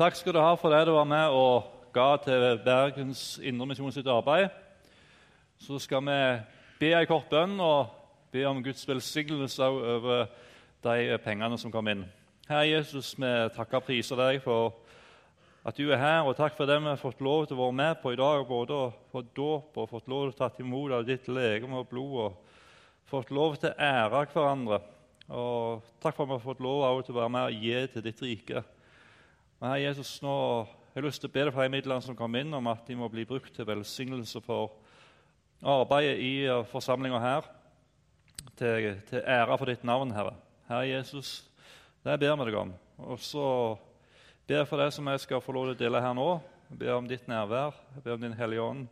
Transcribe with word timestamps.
Takk 0.00 0.14
skal 0.16 0.32
du 0.32 0.38
ha 0.40 0.54
for 0.56 0.72
det 0.72 0.86
du 0.88 0.94
var 0.94 1.04
med 1.04 1.34
og 1.36 1.66
ga 1.92 2.14
til 2.24 2.54
Bergens 2.64 3.34
Indremisjon 3.44 3.92
sitt 3.92 4.06
arbeid. 4.08 4.46
Så 5.60 5.76
skal 5.84 6.00
vi 6.06 6.14
be 6.80 6.92
ei 6.96 7.04
kort 7.04 7.28
bønn 7.28 7.60
og 7.60 7.90
be 8.32 8.46
om 8.48 8.62
Guds 8.64 8.88
velsignelse 8.88 9.68
over 9.68 10.24
de 10.88 11.18
pengene 11.20 11.58
som 11.60 11.74
kom 11.74 11.92
inn. 11.92 12.06
Herre 12.48 12.70
Jesus, 12.70 13.12
vi 13.12 13.34
takker 13.58 13.82
og 13.82 13.86
priser 13.90 14.16
deg 14.22 14.40
for 14.46 14.72
at 15.68 15.76
du 15.76 15.92
er 15.92 16.00
her, 16.00 16.22
og 16.24 16.32
takk 16.40 16.56
for 16.56 16.64
det 16.64 16.80
vi 16.80 16.88
har 16.94 17.04
fått 17.04 17.20
lov 17.20 17.44
til 17.44 17.60
å 17.60 17.66
være 17.66 17.78
med 17.84 18.00
på 18.00 18.16
i 18.16 18.20
dag. 18.24 18.48
Både 18.48 18.80
å 18.80 18.90
få 19.12 19.26
dåp 19.36 19.76
og 19.84 19.92
fått 19.92 20.08
lov 20.08 20.30
til 20.30 20.32
å 20.32 20.40
ta 20.40 20.64
imot 20.64 20.96
av 20.96 21.04
ditt 21.12 21.28
legeme 21.28 21.84
og 21.84 21.92
blod. 21.92 22.18
og 22.24 22.58
fått 23.12 23.36
lov 23.36 23.60
til 23.60 23.68
å 23.68 23.76
ære 23.76 24.26
hverandre. 24.32 24.80
Og 25.28 25.96
takk 26.00 26.16
for 26.16 26.24
at 26.24 26.32
vi 26.32 26.38
har 26.40 26.46
fått 26.48 26.68
lov 26.72 27.02
til 27.04 27.18
å 27.18 27.20
være 27.20 27.36
med 27.36 27.50
og 27.52 27.64
gi 27.68 27.88
til 27.92 28.08
ditt 28.08 28.28
rike. 28.30 28.68
Og 29.60 29.66
her, 29.68 29.76
Jesus, 29.76 30.14
nå 30.24 30.34
har 30.64 30.94
jeg 30.96 31.04
lyst 31.04 31.20
til 31.20 31.28
å 31.28 31.32
be 31.34 31.42
deg 31.44 31.52
for 31.52 31.66
de 31.66 31.72
midlene 31.74 32.00
som 32.00 32.16
kom 32.16 32.36
inn, 32.40 32.54
om 32.56 32.68
at 32.70 32.86
de 32.88 32.94
må 32.96 33.10
bli 33.12 33.26
brukt 33.28 33.52
til 33.52 33.66
velsignelse 33.68 34.40
for 34.40 34.72
arbeidet 35.60 36.14
i 36.24 36.30
forsamlinga 36.70 37.18
her. 37.20 37.48
Til, 38.56 38.94
til 39.10 39.20
ære 39.20 39.58
for 39.60 39.68
ditt 39.68 39.84
navn, 39.84 40.14
Herre. 40.16 40.32
Herre 40.64 40.88
Jesus, 40.88 41.42
det 42.00 42.16
ber 42.22 42.38
vi 42.40 42.46
deg 42.48 42.56
om. 42.56 42.72
Og 43.04 43.20
så 43.20 43.44
ber 44.48 44.62
jeg 44.62 44.70
for 44.70 44.80
det 44.80 44.88
som 44.96 45.12
jeg 45.12 45.20
skal 45.26 45.44
få 45.44 45.52
lov 45.52 45.68
til 45.68 45.76
å 45.76 45.80
dele 45.82 46.00
her 46.06 46.16
nå. 46.16 46.28
Jeg 46.70 46.80
ber 46.80 46.96
om 46.96 47.10
ditt 47.10 47.28
nærvær, 47.28 47.76
jeg 47.98 48.04
ber 48.06 48.16
om 48.16 48.24
Din 48.24 48.38
Hellige 48.40 48.64
Ånd. 48.64 48.86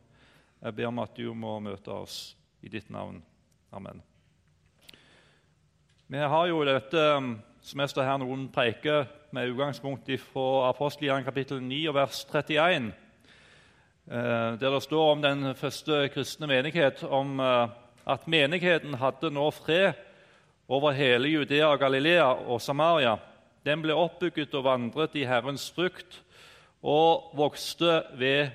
Jeg 0.60 0.76
ber 0.76 0.90
om 0.90 1.00
at 1.00 1.16
du 1.16 1.30
må 1.32 1.54
møte 1.64 1.96
oss 1.96 2.18
i 2.60 2.68
ditt 2.68 2.92
navn. 2.92 3.22
Amen. 3.72 4.04
Vi 6.12 6.20
har 6.20 6.52
jo 6.52 6.60
dette 6.68 7.06
som 7.64 7.80
jeg 7.80 7.94
står 7.94 8.10
her 8.10 8.20
noen 8.20 8.50
preker 8.52 9.08
med 9.32 9.48
utgangspunkt 9.50 10.08
fra 10.20 10.68
apostelgjerningen 10.68 11.26
kapittel 11.26 11.60
9 11.62 11.78
og 11.90 11.94
vers 11.94 12.20
31, 12.24 12.92
eh, 14.10 14.54
der 14.60 14.70
det 14.74 14.82
står 14.82 15.12
om 15.12 15.22
den 15.22 15.54
første 15.54 16.08
kristne 16.14 16.46
menighet, 16.46 17.02
om 17.04 17.40
eh, 17.40 17.68
at 18.06 18.28
menigheten 18.28 18.94
hadde 18.94 19.30
nå 19.30 19.50
fred 19.50 19.92
over 20.68 20.96
hele 20.96 21.28
Judea, 21.28 21.76
Galilea 21.76 22.30
og 22.48 22.60
Samaria. 22.60 23.16
Den 23.64 23.82
ble 23.82 23.94
oppbygget 23.94 24.54
og 24.54 24.64
vandret 24.64 25.16
i 25.16 25.26
Herrens 25.28 25.70
frukt 25.70 26.22
og 26.82 27.30
vokste 27.36 28.02
ved 28.16 28.50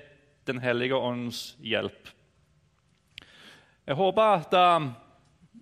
Den 0.46 0.58
hellige 0.60 0.96
ånds 0.96 1.56
hjelp. 1.64 2.10
Jeg 3.86 3.96
håper 3.96 4.22
at 4.22 4.52
eh, 4.52 4.90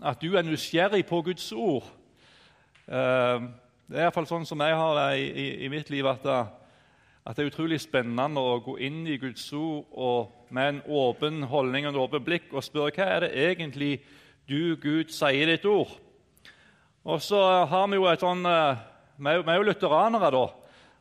at 0.02 0.22
du 0.22 0.34
er 0.34 0.42
nysgjerrig 0.42 1.04
på 1.06 1.22
Guds 1.22 1.52
ord. 1.52 1.86
Eh, 3.88 3.92
det 3.92 3.98
er 3.98 4.06
iallfall 4.06 4.26
sånn 4.28 4.46
som 4.46 4.60
jeg 4.60 4.76
har 4.76 4.94
det 4.96 5.18
i, 5.18 5.26
i, 5.32 5.46
i 5.66 5.68
mitt 5.68 5.90
liv, 5.90 6.06
at 6.06 6.22
det, 6.22 6.46
at 7.24 7.36
det, 7.36 7.44
er 7.44 7.50
utrolig 7.50 7.80
spennende 7.80 8.40
å 8.40 8.60
gå 8.62 8.78
inn 8.78 9.06
i 9.06 9.18
Guds 9.18 9.52
ord 9.52 9.84
og 9.92 10.52
med 10.52 10.68
en 10.68 10.80
åpen 10.86 11.42
holdning 11.42 11.86
og 11.86 11.94
et 11.94 12.00
åpent 12.00 12.24
blikk 12.26 12.52
og 12.52 12.64
spørre 12.64 12.92
hva 12.96 13.06
er 13.06 13.26
det 13.26 13.32
egentlig 13.50 13.92
du, 14.48 14.76
Gud, 14.76 15.10
sier 15.10 15.46
i 15.46 15.52
ditt 15.54 15.66
ord. 15.66 15.92
Og 17.04 17.22
så 17.22 17.38
har 17.66 17.86
vi 17.88 17.98
jo 17.98 18.08
et 18.10 18.22
sånn 18.22 18.44
eh, 18.46 18.82
Vi 19.18 19.30
er 19.30 19.58
jo 19.58 19.66
lutheranere, 19.66 20.30
da. 20.30 20.44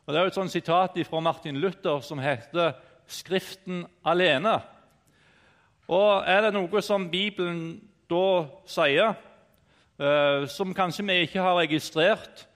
Og 0.02 0.12
Det 0.12 0.18
er 0.18 0.24
jo 0.26 0.32
et 0.32 0.38
sånn 0.38 0.52
sitat 0.52 0.98
fra 1.06 1.20
Martin 1.20 1.58
Luther 1.62 2.00
som 2.02 2.18
heter 2.18 2.74
'Skriften 3.06 3.84
alene'. 4.04 4.62
Og 5.88 6.24
Er 6.26 6.40
det 6.42 6.54
noe 6.54 6.82
som 6.82 7.10
Bibelen 7.10 7.80
da 8.08 8.46
sier, 8.66 9.14
eh, 9.98 10.46
som 10.46 10.74
kanskje 10.74 11.06
vi 11.06 11.26
ikke 11.26 11.42
har 11.42 11.58
registrert, 11.58 12.46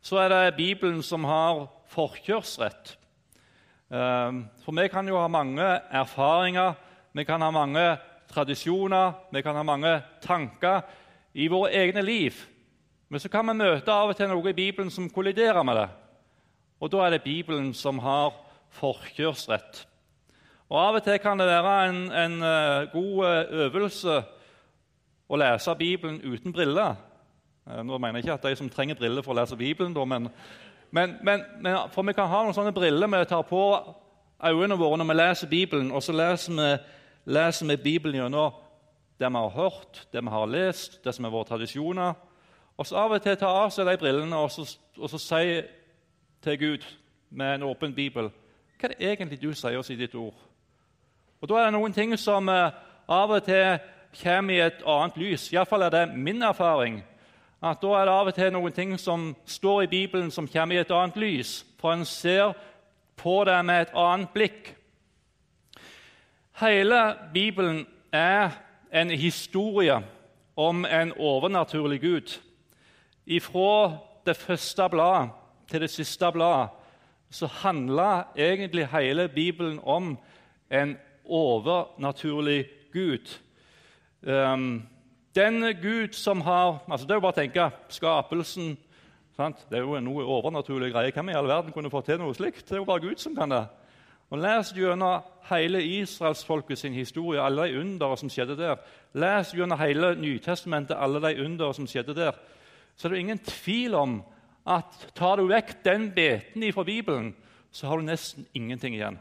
så 0.00 0.22
er 0.22 0.28
det 0.32 0.56
Bibelen 0.56 1.02
som 1.02 1.24
har 1.28 1.66
forkjørsrett. 1.92 2.96
Eh, 3.90 4.38
for 4.64 4.76
vi 4.76 4.88
kan 4.88 5.08
jo 5.08 5.18
ha 5.20 5.28
mange 5.28 5.66
erfaringer, 5.90 6.74
vi 7.12 7.24
kan 7.24 7.42
ha 7.42 7.50
mange 7.50 7.98
tradisjoner, 8.30 9.12
vi 9.32 9.42
kan 9.42 9.56
ha 9.56 9.62
mange 9.62 10.00
tanker 10.22 10.82
i 11.34 11.48
våre 11.48 11.72
egne 11.74 12.02
liv. 12.02 12.34
Men 13.08 13.20
så 13.20 13.28
kan 13.28 13.46
vi 13.46 13.58
møte 13.58 13.92
av 13.92 14.12
og 14.12 14.16
til 14.16 14.30
noe 14.30 14.50
i 14.50 14.56
Bibelen 14.56 14.90
som 14.90 15.10
kolliderer 15.10 15.62
med 15.66 15.76
det. 15.76 15.88
Og 16.80 16.92
da 16.92 17.04
er 17.04 17.16
det 17.16 17.24
Bibelen 17.26 17.72
som 17.74 17.98
har 17.98 18.32
forkjørsrett. 18.78 19.84
Og 20.70 20.78
Av 20.78 20.94
og 20.94 21.02
til 21.02 21.18
kan 21.18 21.40
det 21.40 21.48
være 21.50 21.88
en, 21.88 22.04
en 22.14 22.36
uh, 22.46 22.92
god 22.92 23.48
øvelse 23.66 24.20
å 25.26 25.38
lese 25.42 25.74
Bibelen 25.74 26.20
uten 26.22 26.54
briller. 26.54 26.94
Eh, 27.68 27.82
nå 27.84 27.98
mener 27.98 28.18
jeg 28.18 28.24
ikke 28.24 28.38
at 28.38 28.48
de 28.48 28.56
som 28.56 28.70
trenger 28.70 28.98
briller 28.98 29.24
for 29.24 29.34
å 29.34 29.40
lese 29.40 29.58
Bibelen, 29.58 29.96
men, 30.08 30.28
men, 30.90 31.18
men, 31.22 31.44
men, 31.60 31.76
for 31.92 32.06
vi 32.06 32.16
kan 32.16 32.30
ha 32.30 32.42
noen 32.44 32.56
sånne 32.56 32.74
briller 32.76 33.10
vi 33.10 33.24
tar 33.28 33.44
på 33.48 33.62
øynene 34.40 34.78
våre 34.80 34.98
når 35.00 35.10
vi 35.10 35.18
leser 35.18 35.52
Bibelen, 35.52 35.92
og 35.92 36.02
så 36.02 36.16
leser 36.16 36.56
vi, 36.56 36.70
leser 37.36 37.70
vi 37.72 37.76
Bibelen 37.76 38.22
gjennom 38.22 38.58
det 39.20 39.28
vi 39.28 39.36
har 39.36 39.56
hørt, 39.56 40.06
det 40.12 40.24
vi 40.24 40.32
har 40.32 40.46
lest, 40.46 41.04
det 41.04 41.14
som 41.14 41.24
er 41.24 41.34
våre 41.34 41.48
tradisjoner. 41.48 42.14
Og 42.80 42.86
så 42.86 42.96
av 42.96 43.12
og 43.12 43.22
til 43.22 43.36
ta 43.36 43.50
av 43.52 43.72
seg 43.74 43.86
de 43.86 43.98
brillene 44.00 44.36
og 44.36 44.48
så, 44.50 44.64
og 44.96 45.10
så 45.12 45.18
si 45.20 45.60
til 46.40 46.56
Gud 46.58 46.86
med 47.30 47.58
en 47.58 47.68
åpen 47.68 47.92
bibel 47.94 48.30
hva 48.80 48.88
er 48.88 48.94
det 48.94 49.08
egentlig 49.10 49.36
du 49.42 49.50
sier 49.52 49.76
oss 49.76 49.90
i 49.92 49.98
ditt 49.98 50.14
ord. 50.16 50.36
Og 51.40 51.48
Da 51.48 51.58
er 51.58 51.66
det 51.68 51.74
noen 51.74 51.92
ting 51.92 52.14
som 52.16 52.48
eh, 52.48 52.72
av 53.08 53.30
og 53.30 53.44
til 53.44 53.76
kommer 54.22 54.54
i 54.54 54.62
et 54.64 54.80
annet 54.88 55.18
lys. 55.20 55.50
Iallfall 55.52 55.82
er 55.82 55.92
det 55.92 56.16
min 56.16 56.42
erfaring. 56.42 57.02
At 57.62 57.82
Da 57.82 57.88
er 57.88 58.04
det 58.04 58.12
av 58.14 58.26
og 58.26 58.34
til 58.34 58.52
noen 58.52 58.72
ting 58.72 58.98
som 58.98 59.36
står 59.46 59.82
i 59.82 59.86
Bibelen, 59.86 60.30
som 60.30 60.48
kommer 60.48 60.74
i 60.74 60.80
et 60.80 60.90
annet 60.90 61.16
lys. 61.16 61.66
For 61.80 61.92
en 61.92 62.04
ser 62.04 62.54
på 63.16 63.44
det 63.44 63.64
med 63.64 63.82
et 63.82 63.94
annet 63.94 64.32
blikk. 64.32 64.74
Hele 66.60 67.16
Bibelen 67.34 67.86
er 68.12 68.50
en 68.92 69.10
historie 69.10 70.00
om 70.56 70.84
en 70.84 71.12
overnaturlig 71.12 72.00
Gud. 72.00 72.40
Ifra 73.26 73.96
det 74.26 74.36
første 74.36 74.88
bladet 74.88 75.30
til 75.70 75.80
det 75.80 75.90
siste 75.90 76.32
bladet 76.32 76.68
så 77.30 77.46
handler 77.46 78.22
egentlig 78.36 78.88
hele 78.88 79.28
Bibelen 79.28 79.80
om 79.82 80.18
en 80.70 80.96
overnaturlig 81.24 82.66
Gud. 82.92 83.38
Um, 84.22 84.88
den 85.34 85.62
Gud 85.82 86.12
som 86.12 86.40
har 86.40 86.80
altså 86.88 87.06
Det 87.06 87.14
er 87.14 87.18
jo 87.20 87.24
bare 87.24 87.36
å 87.36 87.40
tenke 87.40 87.66
skapelsen 87.88 88.72
sant? 89.36 89.60
Det 89.70 89.78
er 89.78 89.84
jo 89.86 90.00
noe 90.02 90.24
overnaturlig 90.26 90.90
greie. 90.92 91.12
Hvem 91.14 91.30
i 91.30 91.36
all 91.38 91.48
verden 91.48 91.72
kunne 91.72 91.90
få 91.90 92.02
til 92.04 92.18
noe 92.20 92.34
slikt? 92.34 92.64
Det 92.66 92.76
er 92.76 92.82
jo 92.82 92.88
bare 92.88 93.04
Gud 93.04 93.22
som 93.22 93.36
kan 93.36 93.52
det. 93.52 93.64
Og 94.30 94.38
Les 94.38 94.72
gjennom 94.76 95.24
hele 95.50 95.80
israelsfolket 95.82 96.78
sin 96.78 96.94
historie, 96.94 97.42
alle 97.42 97.66
de 97.66 97.80
undere 97.80 98.18
som 98.18 98.30
skjedde 98.30 98.56
der. 98.58 98.76
Les 99.14 99.54
gjennom 99.54 99.78
hele 99.78 100.12
Nytestamentet, 100.18 100.94
alle 100.98 101.22
de 101.24 101.44
undere 101.44 101.74
som 101.74 101.86
skjedde 101.90 102.14
der. 102.14 102.38
Så 102.96 103.08
er 103.08 103.14
det 103.14 103.24
ingen 103.24 103.42
tvil 103.42 103.94
om 103.98 104.20
at 104.66 105.08
tar 105.18 105.40
du 105.40 105.48
vekk 105.50 105.80
den 105.84 106.10
biten 106.14 106.66
fra 106.72 106.84
Bibelen, 106.84 107.34
så 107.72 107.86
har 107.88 107.98
du 107.98 108.06
nesten 108.06 108.46
ingenting 108.54 108.94
igjen. 108.94 109.18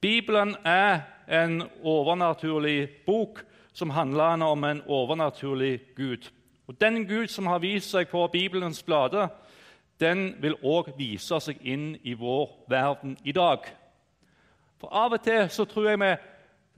Bibelen 0.00 0.54
er 0.64 1.00
en 1.26 1.62
overnaturlig 1.82 2.88
bok 3.06 3.42
som 3.78 3.90
handler 3.90 4.42
om 4.42 4.64
en 4.64 4.82
overnaturlig 4.86 5.80
Gud. 5.96 6.30
Og 6.66 6.80
Den 6.80 7.06
Gud 7.06 7.28
som 7.28 7.46
har 7.46 7.58
vist 7.58 7.90
seg 7.90 8.08
på 8.10 8.26
Bibelens 8.26 8.82
blader, 8.82 9.28
den 10.00 10.34
vil 10.42 10.56
òg 10.62 10.92
vise 10.98 11.38
seg 11.40 11.62
inn 11.62 11.92
i 12.02 12.14
vår 12.14 12.50
verden 12.68 13.16
i 13.24 13.32
dag. 13.32 13.62
For 14.78 14.90
Av 14.94 15.14
og 15.14 15.22
til 15.22 15.46
så 15.50 15.64
tror 15.64 15.88
jeg 15.88 16.00
vi 16.00 16.16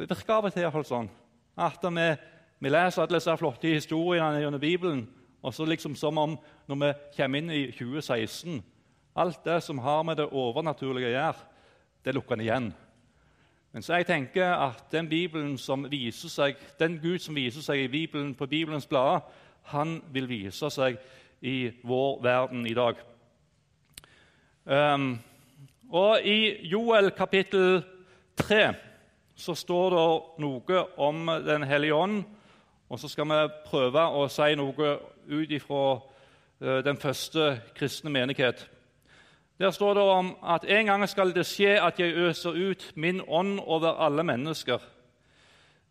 Det 0.00 0.08
virker 0.08 0.32
av 0.32 0.46
og 0.48 0.52
til 0.52 0.62
iallfall 0.62 0.84
sånn 0.88 1.08
at 1.60 1.82
vi, 1.84 2.04
vi 2.58 2.70
leser 2.72 3.02
alle 3.02 3.18
disse 3.18 3.34
flotte 3.36 3.68
historiene 3.68 4.40
gjennom 4.40 4.60
Bibelen, 4.60 5.02
og 5.42 5.52
så 5.52 5.66
liksom 5.68 5.92
som 5.96 6.16
om 6.18 6.38
når 6.68 6.78
vi 6.80 6.92
kommer 7.16 7.38
inn 7.38 7.50
i 7.52 7.66
2016 7.76 8.62
Alt 9.20 9.44
det 9.44 9.58
som 9.62 9.78
har 9.78 10.02
med 10.06 10.16
det 10.16 10.30
overnaturlige 10.32 11.10
å 11.10 11.12
gjøre, 11.12 11.44
det 12.04 12.14
lukker 12.14 12.38
en 12.38 12.44
igjen. 12.44 12.70
Men 13.72 13.82
så 13.82 13.94
jeg 13.94 14.06
tenker 14.06 14.54
at 14.54 14.84
den, 14.92 15.08
Bibelen 15.08 15.58
som 15.58 15.86
viser 15.90 16.28
seg, 16.28 16.56
den 16.78 16.98
Gud 16.98 17.18
som 17.22 17.34
viser 17.34 17.62
seg 17.62 17.84
i 17.84 17.88
Bibelen, 17.88 18.34
på 18.34 18.46
Bibelens 18.46 18.86
blader, 18.86 19.20
han 19.70 20.00
vil 20.12 20.26
vise 20.28 20.70
seg 20.70 20.98
i 21.40 21.70
vår 21.86 22.22
verden 22.22 22.66
i 22.66 22.74
dag. 22.74 22.98
Um, 24.64 25.20
og 25.90 26.26
I 26.26 26.66
Joel 26.66 27.10
kapittel 27.10 27.82
3 28.36 28.72
så 29.34 29.54
står 29.54 29.94
det 29.94 30.42
noe 30.42 30.82
om 31.00 31.30
Den 31.46 31.62
hellige 31.62 31.94
ånd. 31.94 32.24
Og 32.90 32.98
så 32.98 33.08
skal 33.08 33.28
vi 33.30 33.40
prøve 33.70 34.02
å 34.02 34.26
si 34.28 34.54
noe 34.58 34.90
ut 35.30 35.50
ifra 35.50 35.84
uh, 35.94 36.78
den 36.84 36.98
første 36.98 37.60
kristne 37.74 38.10
menighet. 38.10 38.66
Der 39.60 39.70
står 39.70 39.94
det 39.94 40.02
om 40.02 40.36
at 40.40 40.64
en 40.64 40.86
gang 40.86 41.02
skal 41.08 41.34
det 41.36 41.44
skje 41.44 41.74
at 41.84 41.98
jeg 42.00 42.16
øser 42.16 42.56
ut 42.56 42.92
min 42.96 43.20
ånd 43.28 43.58
over 43.60 43.98
alle 44.00 44.24
mennesker. 44.24 44.80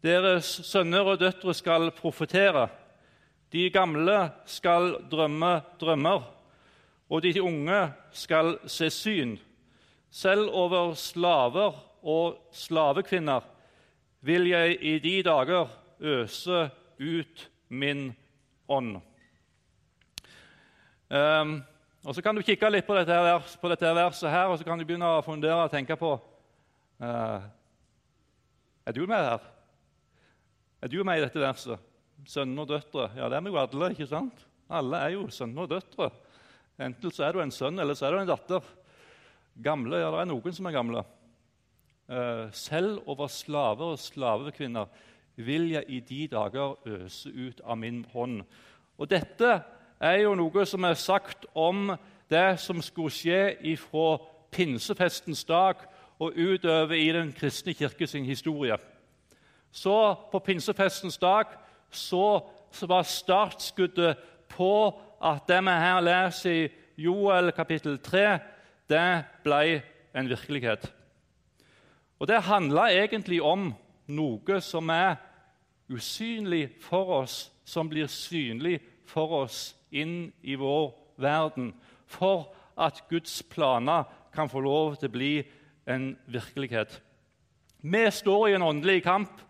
Deres 0.02 0.50
sønner 0.66 1.06
og 1.06 1.20
døtre 1.22 1.54
skal 1.54 1.92
profetere. 1.94 2.66
De 3.54 3.70
gamle 3.70 4.32
skal 4.50 4.96
drømme 5.12 5.62
drømmer, 5.82 6.26
og 7.10 7.22
de 7.24 7.44
unge 7.44 7.92
skal 8.12 8.56
se 8.66 8.90
syn. 8.90 9.38
Selv 10.10 10.50
over 10.50 10.94
slaver 10.94 11.78
og 12.02 12.50
slavekvinner 12.52 13.46
vil 14.26 14.50
jeg 14.50 14.78
i 14.82 15.00
de 15.00 15.18
dager 15.24 15.68
øse 16.00 16.70
ut 17.00 17.50
min 17.70 18.16
ånd. 18.68 18.98
Um, 21.10 21.62
og 22.06 22.16
Så 22.16 22.24
kan 22.24 22.36
du 22.36 22.44
kikke 22.46 22.70
litt 22.72 22.88
på 22.88 22.96
dette, 22.96 23.12
vers, 23.12 23.56
på 23.60 23.70
dette, 23.72 23.90
verset 23.96 24.32
her, 24.32 24.48
og 24.48 24.58
så 24.58 24.64
kan 24.64 24.80
du 24.80 24.86
begynne 24.88 25.08
å 25.18 25.24
fundere 25.24 25.66
og 25.66 25.72
tenke 25.74 25.98
på 26.00 26.14
uh, 26.16 27.42
Er 28.88 28.96
du 28.96 29.04
med 29.04 29.20
her? 29.20 29.44
Er 30.80 30.92
du 30.92 31.02
med 31.04 31.20
i 31.20 31.26
dette 31.26 31.42
verset? 31.44 31.82
Sønner 32.28 32.64
og 32.64 32.72
døtre. 32.72 33.10
Ja, 33.18 33.28
det 33.28 33.36
er 33.38 33.44
vi 33.44 33.52
jo 33.52 33.60
alle. 33.60 33.92
ikke 33.92 34.08
sant? 34.08 34.46
Alle 34.72 35.02
er 35.04 35.14
jo 35.18 35.26
sønner 35.34 35.66
og 35.66 35.74
døtre. 35.74 36.10
Enten 36.80 37.12
så 37.12 37.26
er 37.28 37.36
du 37.36 37.42
en 37.44 37.52
sønn 37.52 37.80
eller 37.80 37.98
så 37.98 38.08
er 38.08 38.16
du 38.16 38.22
en 38.22 38.32
datter. 38.32 38.64
Gamle, 39.60 40.00
ja, 40.00 40.12
det 40.14 40.22
er 40.22 40.30
noen 40.32 40.56
som 40.56 40.70
er 40.70 40.76
gamle. 40.76 41.04
Uh, 42.08 42.48
selv 42.56 43.04
over 43.12 43.28
slaver 43.28 43.92
og 43.94 44.00
slavekvinner 44.00 44.88
vil 45.40 45.68
jeg 45.74 45.84
i 45.88 46.00
de 46.04 46.22
dager 46.32 46.80
øse 46.88 47.32
ut 47.32 47.60
av 47.64 47.78
min 47.80 48.06
hånd. 48.14 48.40
Og 49.00 49.12
Dette 49.12 49.52
er 50.00 50.22
jo 50.24 50.36
noe 50.36 50.66
som 50.66 50.84
er 50.88 50.98
sagt 51.00 51.46
om 51.56 51.92
det 52.32 52.60
som 52.62 52.82
skulle 52.82 53.12
skje 53.14 53.76
fra 53.82 54.20
pinsefestens 54.52 55.44
dag 55.44 55.82
og 56.20 56.36
utover 56.36 56.96
i 56.96 57.12
den 57.14 57.34
kristne 57.36 57.74
kirke 57.74 58.08
sin 58.08 58.26
historie. 58.26 58.78
Så 59.72 60.16
på 60.32 60.40
pinsefestens 60.40 61.18
dag 61.18 61.46
så, 61.92 62.40
så 62.72 62.88
var 62.88 63.04
startskuddet 63.04 64.18
på 64.50 65.00
at 65.22 65.48
det 65.48 65.60
vi 65.64 65.76
her 65.84 66.00
leser 66.02 66.52
i 66.52 66.70
Joel 66.98 67.52
kapittel 67.52 68.00
3, 68.00 68.40
det 68.90 69.24
ble 69.44 69.82
en 70.16 70.30
virkelighet. 70.30 70.94
Og 72.20 72.28
Det 72.28 72.42
handla 72.44 72.90
egentlig 72.92 73.42
om 73.42 73.74
noe 74.08 74.62
som 74.62 74.90
er 74.90 75.16
usynlig 75.90 76.70
for 76.82 77.22
oss, 77.22 77.52
som 77.66 77.90
blir 77.90 78.08
synlig 78.08 78.80
for 79.08 79.32
oss 79.44 79.79
inn 79.92 80.32
i 80.44 80.56
vår 80.56 80.94
verden, 81.18 81.74
for 82.08 82.54
at 82.78 83.04
Guds 83.10 83.44
planer 83.44 84.04
kan 84.34 84.50
få 84.50 84.60
lov 84.64 84.96
til 85.00 85.10
å 85.10 85.14
bli 85.14 85.34
en 85.90 86.12
virkelighet. 86.28 87.02
Vi 87.82 88.04
står 88.12 88.48
i 88.48 88.54
en 88.58 88.66
åndelig 88.66 89.04
kamp, 89.04 89.42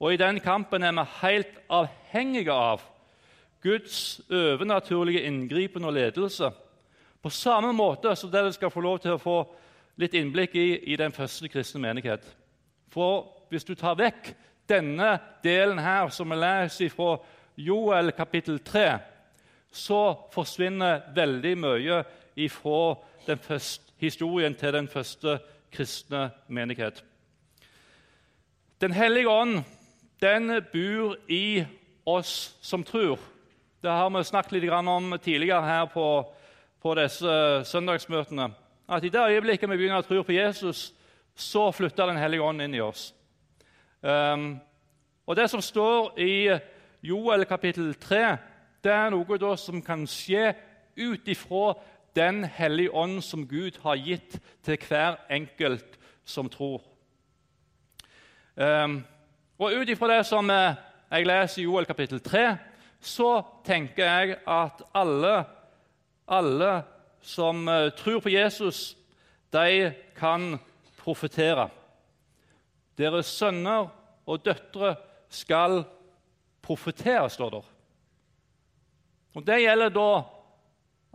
og 0.00 0.14
i 0.14 0.20
den 0.20 0.40
kampen 0.40 0.82
er 0.82 0.92
vi 0.96 1.04
helt 1.20 1.58
avhengige 1.70 2.52
av 2.52 2.82
Guds 3.62 4.20
overnaturlige 4.30 5.22
inngripen 5.26 5.84
og 5.84 5.92
ledelse. 5.94 6.50
På 7.22 7.30
samme 7.30 7.72
måte 7.72 8.16
som 8.16 8.30
dere 8.30 8.52
skal 8.52 8.70
få 8.70 8.80
lov 8.82 8.98
til 9.02 9.14
å 9.14 9.22
få 9.22 9.36
litt 10.02 10.14
innblikk 10.18 10.56
i 10.58 10.68
i 10.90 10.96
den 10.98 11.12
første 11.14 11.48
kristne 11.48 11.80
menighet. 11.84 12.24
For 12.90 13.28
hvis 13.50 13.64
du 13.64 13.74
tar 13.78 13.98
vekk 14.00 14.32
denne 14.68 15.18
delen 15.44 15.78
her, 15.78 16.08
som 16.08 16.30
vi 16.30 16.38
leser 16.40 16.90
fra 16.90 17.16
Joel 17.56 18.10
kapittel 18.16 18.58
3, 18.58 18.98
så 19.72 20.28
forsvinner 20.32 21.02
veldig 21.14 21.54
mye 21.58 22.02
ifra 22.36 22.94
den 23.26 23.38
første, 23.38 23.92
historien 24.02 24.54
til 24.54 24.72
den 24.72 24.88
første 24.88 25.38
kristne 25.72 26.30
menighet. 26.48 27.04
Den 28.80 28.92
hellige 28.92 29.30
ånd 29.30 29.62
den 30.20 30.50
bor 30.72 31.16
i 31.28 31.64
oss 32.06 32.56
som 32.60 32.84
tror. 32.84 33.18
Det 33.82 33.90
har 33.90 34.10
vi 34.10 34.24
snakket 34.24 34.52
litt 34.52 34.70
om 34.72 35.14
tidligere 35.22 35.62
her 35.62 35.86
på, 35.86 36.06
på 36.82 36.94
disse 36.94 37.64
søndagsmøtene. 37.64 38.50
At 38.88 39.04
i 39.04 39.08
det 39.08 39.22
øyeblikket 39.22 39.70
vi 39.70 39.76
begynner 39.76 40.02
å 40.02 40.06
tro 40.06 40.22
på 40.22 40.34
Jesus, 40.34 40.92
så 41.34 41.70
flytter 41.72 42.06
Den 42.06 42.20
hellige 42.20 42.42
ånd 42.42 42.62
inn 42.62 42.74
i 42.74 42.80
oss. 42.80 43.14
Um, 44.02 44.60
og 45.26 45.36
Det 45.36 45.48
som 45.50 45.62
står 45.62 46.18
i 46.20 46.58
Joel 47.02 47.44
kapittel 47.44 47.94
3, 47.94 48.36
det 48.82 48.92
er 48.92 49.10
noe 49.14 49.38
da 49.38 49.54
som 49.60 49.82
kan 49.84 50.06
skje 50.10 50.52
ut 50.98 51.28
ifra 51.30 51.74
Den 52.12 52.42
hellige 52.44 52.92
ånd 52.92 53.22
som 53.24 53.46
Gud 53.48 53.78
har 53.80 53.96
gitt 53.96 54.34
til 54.60 54.76
hver 54.84 55.14
enkelt 55.32 55.96
som 56.28 56.50
tror. 56.52 56.82
Um, 58.52 58.98
og 59.56 59.72
Ut 59.72 59.88
ifra 59.88 60.10
det 60.10 60.26
som 60.28 60.50
eh, 60.52 60.76
jeg 61.08 61.24
leser 61.24 61.62
i 61.62 61.64
Joel 61.64 61.88
kapittel 61.88 62.20
3, 62.20 62.42
så 63.00 63.30
tenker 63.64 64.04
jeg 64.04 64.36
at 64.44 64.84
alle, 64.92 65.32
alle 66.28 66.74
som 67.24 67.64
uh, 67.64 67.88
tror 67.96 68.20
på 68.20 68.28
Jesus, 68.28 68.92
de 69.52 69.94
kan 70.18 70.58
profetere. 71.00 71.70
Deres 72.98 73.26
sønner 73.26 73.88
og 74.26 74.44
døtre 74.44 74.96
skal 75.32 75.80
profetere, 76.60 77.30
står 77.30 77.56
det. 77.56 77.64
Og 79.34 79.46
Det 79.46 79.62
gjelder 79.62 79.88
da 79.88 80.24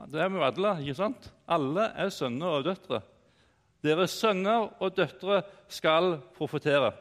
Det 0.07 0.21
er 0.21 0.29
vi 0.29 0.37
jo 0.37 0.45
alle, 0.45 0.71
ikke 0.81 0.93
sant? 0.93 1.31
Alle 1.49 1.91
er 1.97 2.09
sønner 2.13 2.59
og 2.59 2.65
døtre. 2.65 3.01
Deres 3.81 4.13
sønner 4.13 4.67
og 4.79 4.93
døtre 4.97 5.41
skal 5.67 6.19
profetere. 6.37 6.91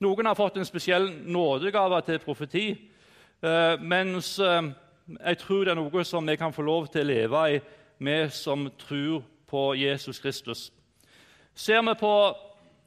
Noen 0.00 0.26
har 0.26 0.38
fått 0.38 0.56
en 0.56 0.64
spesiell 0.64 1.10
nådegave 1.28 2.00
til 2.06 2.18
profeti, 2.24 2.64
eh, 3.42 3.74
mens 3.80 4.38
eh, 4.40 4.70
jeg 5.18 5.38
tror 5.42 5.64
det 5.64 5.74
er 5.74 5.80
noe 5.80 6.04
som 6.04 6.26
vi 6.26 6.36
kan 6.40 6.52
få 6.52 6.64
lov 6.64 6.88
til 6.88 7.04
å 7.04 7.10
leve 7.10 7.42
i, 7.50 7.60
vi 8.00 8.16
som 8.32 8.70
tror 8.80 9.20
på 9.50 9.74
Jesus 9.76 10.20
Kristus. 10.22 10.70
Ser 11.54 11.82
vi 11.82 11.94
på 12.00 12.14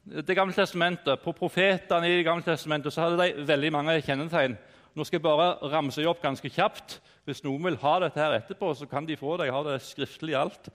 Det 0.04 0.36
gamle 0.36 0.52
testamentet, 0.52 1.22
på 1.22 1.32
profetene 1.32 2.08
i 2.08 2.16
Det 2.18 2.24
gamle 2.26 2.44
testamentet, 2.44 2.92
så 2.92 3.00
hadde 3.00 3.22
de 3.22 3.46
veldig 3.46 3.70
mange 3.72 4.02
kjennetegn. 4.02 4.58
Nå 4.94 5.04
skal 5.04 5.18
jeg 5.18 5.24
bare 5.26 5.54
ramse 5.72 6.04
opp 6.06 6.22
ganske 6.22 6.48
kjapt. 6.54 7.00
Hvis 7.26 7.42
noen 7.42 7.64
vil 7.66 7.78
ha 7.82 7.94
dette 8.04 8.20
her 8.20 8.36
etterpå, 8.36 8.70
så 8.78 8.86
kan 8.86 9.06
de 9.06 9.16
få 9.18 9.36
det. 9.36 9.48
Jeg 9.48 9.56
har 9.56 9.66
det 9.66 9.80
skriftlig 9.82 10.36
alt. 10.38 10.68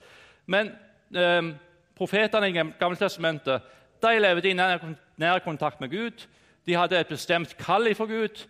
Men 0.45 0.73
eh, 1.15 1.53
profetene 1.95 2.49
i 2.49 2.55
Gamle 2.57 2.99
Testamentet 2.99 3.63
de 4.03 4.19
levde 4.19 4.49
i 4.49 4.55
nær, 4.55 4.83
nær, 5.19 5.39
kontakt 5.43 5.81
med 5.81 5.89
Gud. 5.89 6.27
De 6.67 6.75
hadde 6.75 6.99
et 6.99 7.07
bestemt 7.07 7.55
kall 7.57 7.87
for 7.95 8.11
Gud. 8.11 8.43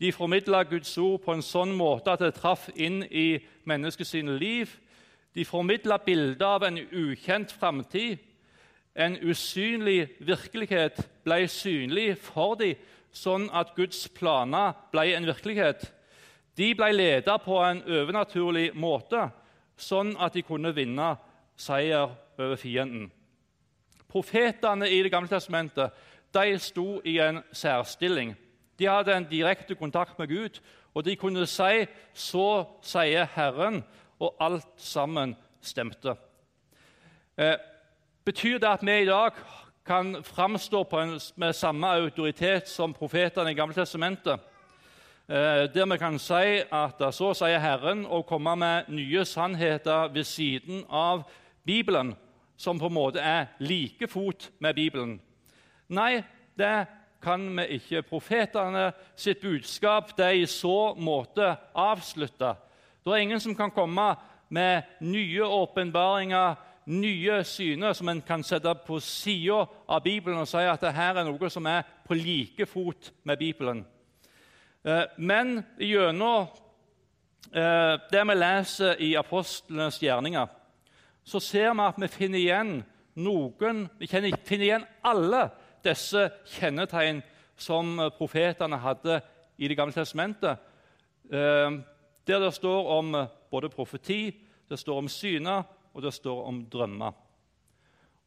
De 0.00 0.12
formidla 0.12 0.62
Guds 0.62 0.98
ord 0.98 1.22
på 1.24 1.32
en 1.32 1.44
sånn 1.44 1.72
måte 1.76 2.12
at 2.12 2.20
det 2.20 2.34
traff 2.36 2.68
inn 2.74 3.02
i 3.08 3.38
menneskets 3.64 4.14
liv. 4.28 4.72
De 5.34 5.44
formidla 5.44 5.98
bilder 6.04 6.46
av 6.46 6.64
en 6.68 6.78
ukjent 6.78 7.52
framtid. 7.52 8.18
En 8.94 9.16
usynlig 9.16 10.08
virkelighet 10.20 11.00
ble 11.24 11.46
synlig 11.48 12.18
for 12.22 12.54
dem 12.60 12.76
sånn 13.14 13.46
at 13.54 13.74
Guds 13.76 14.08
planer 14.14 14.74
ble 14.92 15.12
en 15.14 15.26
virkelighet. 15.28 15.86
De 16.58 16.72
ble 16.76 16.90
ledet 16.94 17.42
på 17.44 17.58
en 17.62 17.82
overnaturlig 17.86 18.72
måte, 18.78 19.28
sånn 19.76 20.14
at 20.22 20.34
de 20.34 20.42
kunne 20.46 20.74
vinne 20.74 21.14
seier 21.56 22.10
over 22.38 22.58
fienden. 22.58 23.10
Profetene 24.10 24.86
i 24.90 25.02
Det 25.02 25.10
gamle 25.10 25.30
testamentet 25.30 25.94
de 26.34 26.58
sto 26.58 27.00
i 27.06 27.18
en 27.22 27.42
særstilling. 27.52 28.34
De 28.78 28.86
hadde 28.90 29.14
en 29.14 29.26
direkte 29.30 29.74
kontakt 29.74 30.18
med 30.18 30.28
Gud, 30.28 30.60
og 30.94 31.04
de 31.04 31.16
kunne 31.16 31.46
si 31.46 31.86
'Så 32.14 32.66
sier 32.82 33.24
Herren', 33.24 33.84
og 34.20 34.36
alt 34.40 34.66
sammen 34.76 35.36
stemte. 35.60 36.16
Eh, 37.38 37.56
betyr 38.24 38.58
det 38.58 38.68
at 38.68 38.82
vi 38.82 39.02
i 39.02 39.04
dag 39.04 39.32
kan 39.86 40.22
framstå 40.24 40.86
en, 40.92 41.20
med 41.36 41.52
samme 41.52 41.86
autoritet 41.86 42.68
som 42.68 42.94
profetene 42.94 43.50
i 43.50 43.54
Gamle 43.54 43.74
Testamentet. 43.74 44.40
Eh, 45.28 45.68
der 45.74 45.86
vi 45.86 45.98
kan 45.98 46.18
si 46.18 46.62
at 46.72 47.00
så 47.14 47.32
sier 47.36 47.60
Herren, 47.60 48.06
å 48.06 48.22
komme 48.22 48.56
med 48.56 48.88
nye 48.88 49.24
sannheter 49.24 50.08
ved 50.12 50.24
siden 50.24 50.84
av 50.88 51.24
Bibelen, 51.64 52.14
som 52.56 52.78
på 52.78 52.86
en 52.86 52.96
måte 52.96 53.20
er 53.20 53.46
like 53.58 54.08
fot 54.08 54.50
med 54.58 54.74
Bibelen. 54.74 55.20
Nei, 55.88 56.22
det 56.56 56.86
kan 57.22 57.56
vi 57.56 57.78
ikke. 57.78 58.02
Profetene 58.02 58.92
sitt 59.16 59.40
budskap 59.40 60.16
det 60.16 60.26
er 60.26 60.42
i 60.42 60.46
så 60.46 60.94
måte 60.96 61.56
avslutta. 61.74 62.54
Det 63.04 63.12
er 63.12 63.24
ingen 63.24 63.40
som 63.40 63.56
kan 63.56 63.72
komme 63.72 64.14
med 64.48 64.82
nye 65.00 65.44
åpenbaringer 65.44 66.54
nye 66.86 67.40
syner 67.44 67.92
som 67.92 68.08
en 68.08 68.20
kan 68.22 68.42
sette 68.44 68.74
på 68.86 68.98
sida 69.00 69.64
av 69.88 70.02
Bibelen 70.04 70.42
og 70.42 70.48
si 70.48 70.60
at 70.60 70.82
dette 70.82 71.06
er 71.08 71.24
noe 71.24 71.50
som 71.50 71.66
er 71.66 71.84
på 72.04 72.16
like 72.18 72.66
fot 72.68 73.12
med 73.24 73.40
Bibelen. 73.40 73.84
Eh, 74.84 75.04
men 75.16 75.62
gjennom 75.80 76.48
eh, 77.52 77.94
det 78.10 78.24
vi 78.28 78.36
leser 78.36 79.00
i 79.00 79.14
apostlenes 79.16 80.00
gjerninger, 80.02 80.46
så 81.24 81.40
ser 81.40 81.72
vi 81.72 81.86
at 81.86 82.00
vi 82.00 82.08
finner 82.12 82.38
igjen 82.38 82.74
noen 83.14 83.84
Vi 83.98 84.08
finner 84.10 84.64
igjen 84.66 84.84
alle 85.06 85.46
disse 85.84 86.26
kjennetegn 86.56 87.22
som 87.56 87.96
profetene 88.18 88.76
hadde 88.82 89.20
i 89.56 89.68
Det 89.68 89.76
gamle 89.78 89.94
testamentet, 89.94 90.58
eh, 91.30 91.70
der 92.26 92.40
det 92.40 92.54
står 92.54 92.88
om 92.98 93.14
både 93.50 93.68
profeti, 93.68 94.34
det 94.68 94.78
står 94.78 94.98
om 94.98 95.08
syner, 95.08 95.62
og 95.94 96.02
det 96.02 96.12
står 96.14 96.44
om 96.48 96.64
drømmer. 96.70 97.12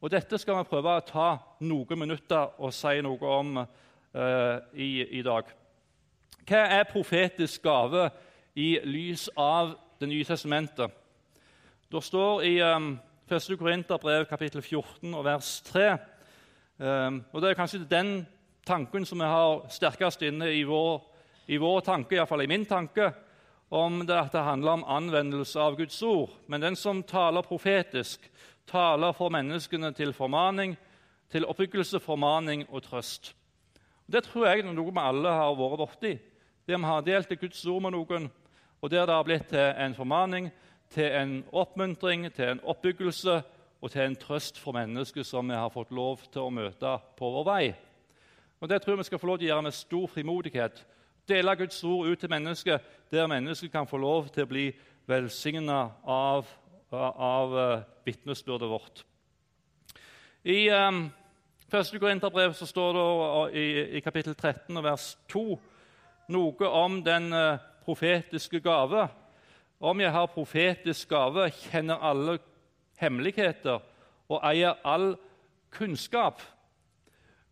Og 0.00 0.10
Dette 0.10 0.38
skal 0.38 0.60
vi 0.60 0.68
prøve 0.70 0.94
å 0.94 1.04
ta 1.06 1.28
noen 1.66 1.98
minutter 1.98 2.54
og 2.62 2.72
si 2.74 3.00
noe 3.02 3.32
om 3.34 3.58
eh, 3.58 4.56
i, 4.78 4.90
i, 5.18 5.22
dag. 5.26 5.50
Hva 6.48 6.62
er 6.78 6.88
profetisk 6.88 7.66
gave 7.66 8.08
i 8.54 8.78
lys 8.86 9.28
av 9.36 9.76
Det 9.98 10.06
nye 10.06 10.24
testamentet? 10.24 10.92
Det 11.90 12.02
står 12.04 12.44
i 12.46 12.52
eh, 12.62 12.90
1. 13.28 13.58
Korinterbrev 13.58 14.24
kapittel 14.30 14.62
14 14.62 15.14
og 15.14 15.24
vers 15.26 15.48
3 15.66 15.88
um, 16.78 17.18
og 17.32 17.42
Det 17.42 17.50
er 17.50 17.58
kanskje 17.58 17.84
den 17.90 18.26
tanken 18.64 19.04
som 19.04 19.20
vi 19.20 19.28
har 19.28 19.66
sterkest 19.68 20.22
inne 20.22 20.48
i 20.54 20.62
vår, 20.64 21.02
i 21.48 21.58
vår 21.60 21.80
tanke, 21.84 22.16
iallfall 22.16 22.44
i 22.44 22.48
min 22.48 22.64
tanke, 22.68 23.10
om 23.68 24.06
det 24.06 24.16
at 24.16 24.32
det 24.32 24.42
handler 24.44 24.78
om 24.78 24.84
anvendelse 24.88 25.60
av 25.60 25.76
Guds 25.76 26.02
ord. 26.02 26.30
Men 26.46 26.60
den 26.60 26.76
som 26.76 27.02
taler 27.02 27.42
profetisk, 27.42 28.30
taler 28.66 29.12
for 29.12 29.32
menneskene 29.32 29.92
til 29.96 30.12
formaning, 30.12 30.76
til 31.30 31.44
oppbyggelse, 31.44 32.00
formaning 32.00 32.64
og 32.68 32.82
trøst. 32.82 33.34
Det 34.08 34.24
tror 34.24 34.46
jeg 34.48 34.62
er 34.62 34.72
noe 34.72 34.92
vi 34.92 35.02
alle 35.02 35.32
har 35.36 35.56
vært 35.56 35.82
borti. 35.82 36.14
Der 36.68 36.80
vi 36.80 36.84
har 36.84 37.04
delt 37.04 37.40
Guds 37.40 37.66
ord 37.66 37.82
med 37.82 37.92
noen, 37.92 38.30
og 38.80 38.90
der 38.90 39.06
det 39.06 39.14
har 39.14 39.24
blitt 39.24 39.48
til 39.48 39.74
en 39.76 39.94
formaning, 39.94 40.50
til 40.90 41.12
en 41.12 41.44
oppmuntring, 41.52 42.32
til 42.32 42.54
en 42.54 42.60
oppbyggelse 42.64 43.42
og 43.80 43.90
til 43.90 44.02
en 44.02 44.16
trøst 44.16 44.58
for 44.58 44.72
mennesker 44.72 45.22
som 45.22 45.48
vi 45.48 45.56
har 45.56 45.68
fått 45.70 45.92
lov 45.92 46.24
til 46.32 46.46
å 46.46 46.52
møte 46.52 46.94
på 47.18 47.30
vår 47.36 47.44
vei. 47.44 47.64
Og 48.60 48.68
Det 48.68 48.80
tror 48.82 48.92
jeg 48.92 48.98
vi 48.98 49.04
skal 49.04 49.18
få 49.18 49.26
lov 49.26 49.38
til 49.38 49.46
å 49.46 49.52
gjøre 49.52 49.62
med 49.62 49.74
stor 49.74 50.06
frimodighet. 50.06 50.84
Dele 51.28 51.56
Guds 51.56 51.84
ord 51.84 52.06
ut 52.08 52.18
til 52.18 52.30
mennesker, 52.30 52.78
der 53.10 53.26
mennesker 53.26 53.68
kan 53.68 53.86
få 53.86 53.98
lov 54.00 54.30
til 54.32 54.46
å 54.46 54.48
bli 54.48 54.64
velsigna 55.08 55.82
av, 56.08 56.48
av 56.92 57.52
uh, 57.52 57.82
vitnesbyrdet 58.06 58.70
vårt. 58.70 59.02
I 60.48 60.70
um, 60.72 61.02
1. 61.68 61.92
Korinterbrev 62.00 62.54
står 62.56 62.96
det 62.96 63.60
i, 63.60 63.66
i, 63.98 64.00
kapittel 64.00 64.32
13 64.32 64.76
og 64.80 64.84
vers 64.86 65.10
2 65.28 65.44
noe 66.32 66.70
om 66.80 67.00
den 67.04 67.28
uh, 67.36 67.60
profetiske 67.84 68.62
gave. 68.64 69.04
Om 69.80 70.00
jeg 70.00 70.14
har 70.16 70.32
profetisk 70.32 71.12
gave, 71.12 71.50
kjenner 71.68 72.00
alle 72.08 72.38
hemmeligheter 73.02 73.84
og 74.28 74.40
eier 74.48 74.80
all 74.80 75.10
kunnskap. 75.76 76.40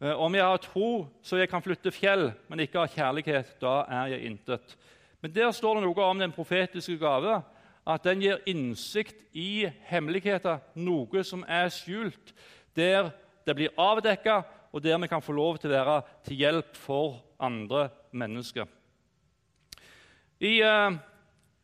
Eh, 0.01 0.13
om 0.13 0.35
jeg 0.35 0.45
har 0.45 0.59
tro 0.61 1.07
så 1.25 1.39
jeg 1.41 1.49
kan 1.49 1.63
flytte 1.65 1.93
fjell, 1.95 2.29
men 2.51 2.61
ikke 2.61 2.83
har 2.83 2.93
kjærlighet, 2.93 3.55
da 3.63 3.79
er 3.89 4.13
jeg 4.13 4.27
intet. 4.29 4.77
Men 5.25 5.33
der 5.33 5.55
står 5.57 5.79
det 5.79 5.87
noe 5.87 6.05
om 6.05 6.21
den 6.21 6.35
profetiske 6.37 6.99
gave, 7.01 7.39
at 7.87 8.05
den 8.05 8.21
gir 8.21 8.43
innsikt 8.51 9.23
i 9.33 9.69
hemmeligheter, 9.89 10.59
noe 10.75 11.23
som 11.25 11.47
er 11.49 11.71
skjult, 11.73 12.35
der 12.77 13.13
det 13.47 13.55
blir 13.57 13.73
avdekka, 13.79 14.43
og 14.75 14.83
der 14.85 14.99
vi 15.01 15.09
kan 15.09 15.23
få 15.23 15.33
lov 15.33 15.57
til 15.63 15.71
å 15.71 15.77
være 15.79 16.01
til 16.27 16.43
hjelp 16.43 16.77
for 16.77 17.23
andre 17.41 17.87
mennesker. 18.13 18.67
I 20.43 20.59
uh, 20.61 20.99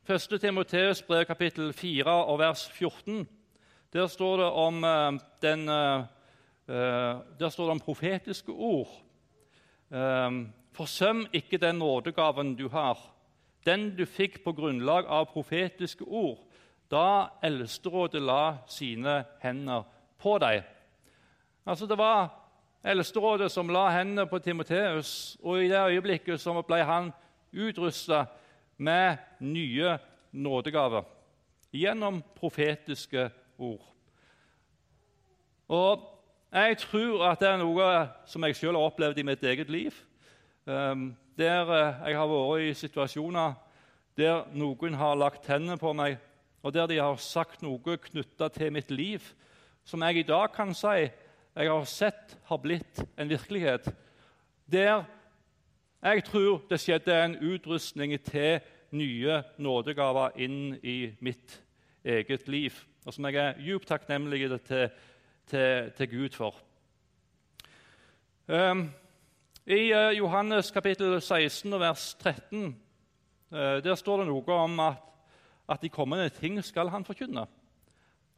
1. 0.08 0.38
Timoteus 0.40 1.02
brev 1.04 1.26
kapittel 1.28 1.74
4 1.76 2.08
og 2.08 2.38
vers 2.40 2.64
14 2.72 3.26
der 3.92 4.06
står 4.08 4.40
det 4.40 4.48
om 4.62 4.78
uh, 4.86 5.18
den 5.44 5.68
Eh, 5.68 6.04
der 6.66 7.48
står 7.48 7.64
det 7.64 7.74
om 7.76 7.80
profetiske 7.80 8.52
ord. 8.52 8.90
Eh, 9.92 10.30
forsøm 10.72 11.26
ikke 11.32 11.58
den 11.60 11.78
nådegaven 11.78 12.54
du 12.56 12.68
har, 12.68 12.98
den 13.66 13.90
du 13.96 14.06
fikk 14.06 14.40
på 14.44 14.52
grunnlag 14.52 15.06
av 15.06 15.28
profetiske 15.32 16.04
ord, 16.04 16.38
da 16.90 17.28
Eldsterådet 17.44 18.22
la 18.22 18.56
sine 18.68 19.22
hender 19.42 19.84
på 20.20 20.38
deg. 20.38 20.62
Altså 21.66 21.86
Det 21.86 21.98
var 21.98 22.30
Eldsterådet 22.84 23.50
som 23.52 23.68
la 23.70 23.88
hendene 23.94 24.26
på 24.26 24.38
Timoteus, 24.38 25.36
og 25.42 25.62
i 25.62 25.68
det 25.68 25.78
øyeblikket 25.78 26.40
så 26.40 26.62
ble 26.62 26.82
han 26.84 27.12
utrusta 27.52 28.24
med 28.76 29.16
nye 29.40 29.98
nådegaver 30.32 31.04
gjennom 31.72 32.22
profetiske 32.36 33.30
ord. 33.58 33.84
Og 35.68 36.11
jeg 36.52 36.78
tror 36.78 37.22
at 37.30 37.40
det 37.40 37.48
er 37.48 37.60
noe 37.62 37.88
som 38.28 38.44
jeg 38.44 38.56
selv 38.58 38.76
har 38.76 38.90
opplevd 38.90 39.18
i 39.18 39.24
mitt 39.24 39.44
eget 39.44 39.70
liv. 39.72 39.96
Um, 40.66 41.14
der 41.38 41.64
uh, 41.64 42.08
jeg 42.08 42.18
har 42.18 42.28
vært 42.28 42.64
i 42.66 42.74
situasjoner 42.76 43.54
der 44.20 44.42
noen 44.52 44.94
har 45.00 45.16
lagt 45.16 45.48
hendene 45.48 45.78
på 45.80 45.94
meg, 45.96 46.18
og 46.62 46.74
der 46.74 46.90
de 46.90 46.98
har 47.00 47.16
sagt 47.16 47.62
noe 47.64 47.96
knytta 48.04 48.50
til 48.52 48.72
mitt 48.74 48.90
liv, 48.92 49.24
som 49.84 50.04
jeg 50.04 50.20
i 50.20 50.28
dag 50.28 50.52
kan 50.52 50.74
si 50.76 51.08
jeg 51.52 51.68
har 51.68 51.88
sett 51.88 52.36
har 52.48 52.60
blitt 52.60 53.00
en 53.16 53.28
virkelighet. 53.28 53.88
Der 54.68 55.04
jeg 56.02 56.24
tror 56.24 56.62
det 56.68 56.80
skjedde 56.82 57.16
en 57.16 57.38
utrustning 57.40 58.12
til 58.24 58.60
nye 58.92 59.40
nådegaver 59.56 60.36
inn 60.36 60.76
i 60.82 61.14
mitt 61.20 61.60
eget 62.04 62.48
liv, 62.48 62.76
og 63.06 63.14
som 63.14 63.24
jeg 63.24 63.40
er 63.40 63.60
djupt 63.62 63.88
takknemlig 63.88 64.50
til 64.66 64.90
til, 65.52 65.92
til 65.96 66.08
Gud 66.10 66.36
for. 66.36 66.56
Um, 68.48 68.90
I 69.66 69.92
uh, 69.92 70.18
Johannes 70.18 70.70
kapittel 70.70 71.20
16 71.20 71.80
vers 71.80 72.14
13 72.14 72.76
uh, 73.50 73.58
der 73.84 73.94
står 73.94 74.22
det 74.22 74.30
noe 74.30 74.56
om 74.56 74.80
at, 74.80 75.02
at 75.68 75.82
de 75.82 75.92
kommende 75.92 76.28
ting 76.32 76.56
skal 76.64 76.88
han 76.88 77.04
forkynne. 77.04 77.44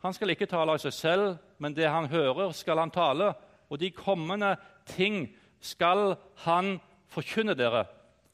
Han 0.03 0.13
skal 0.13 0.35
ikke 0.35 0.51
tale 0.51 0.75
av 0.75 0.83
seg 0.83 0.93
selv, 0.93 1.37
men 1.59 1.73
det 1.77 1.89
han 1.89 2.11
hører, 2.13 2.53
skal 2.53 2.83
han 2.83 2.93
tale. 2.93 3.31
Og 3.71 3.81
de 3.81 3.89
kommende 3.95 4.57
ting 4.91 5.31
skal 5.65 6.17
han 6.45 6.77
forkynne 7.09 7.55
dere. 7.57 7.87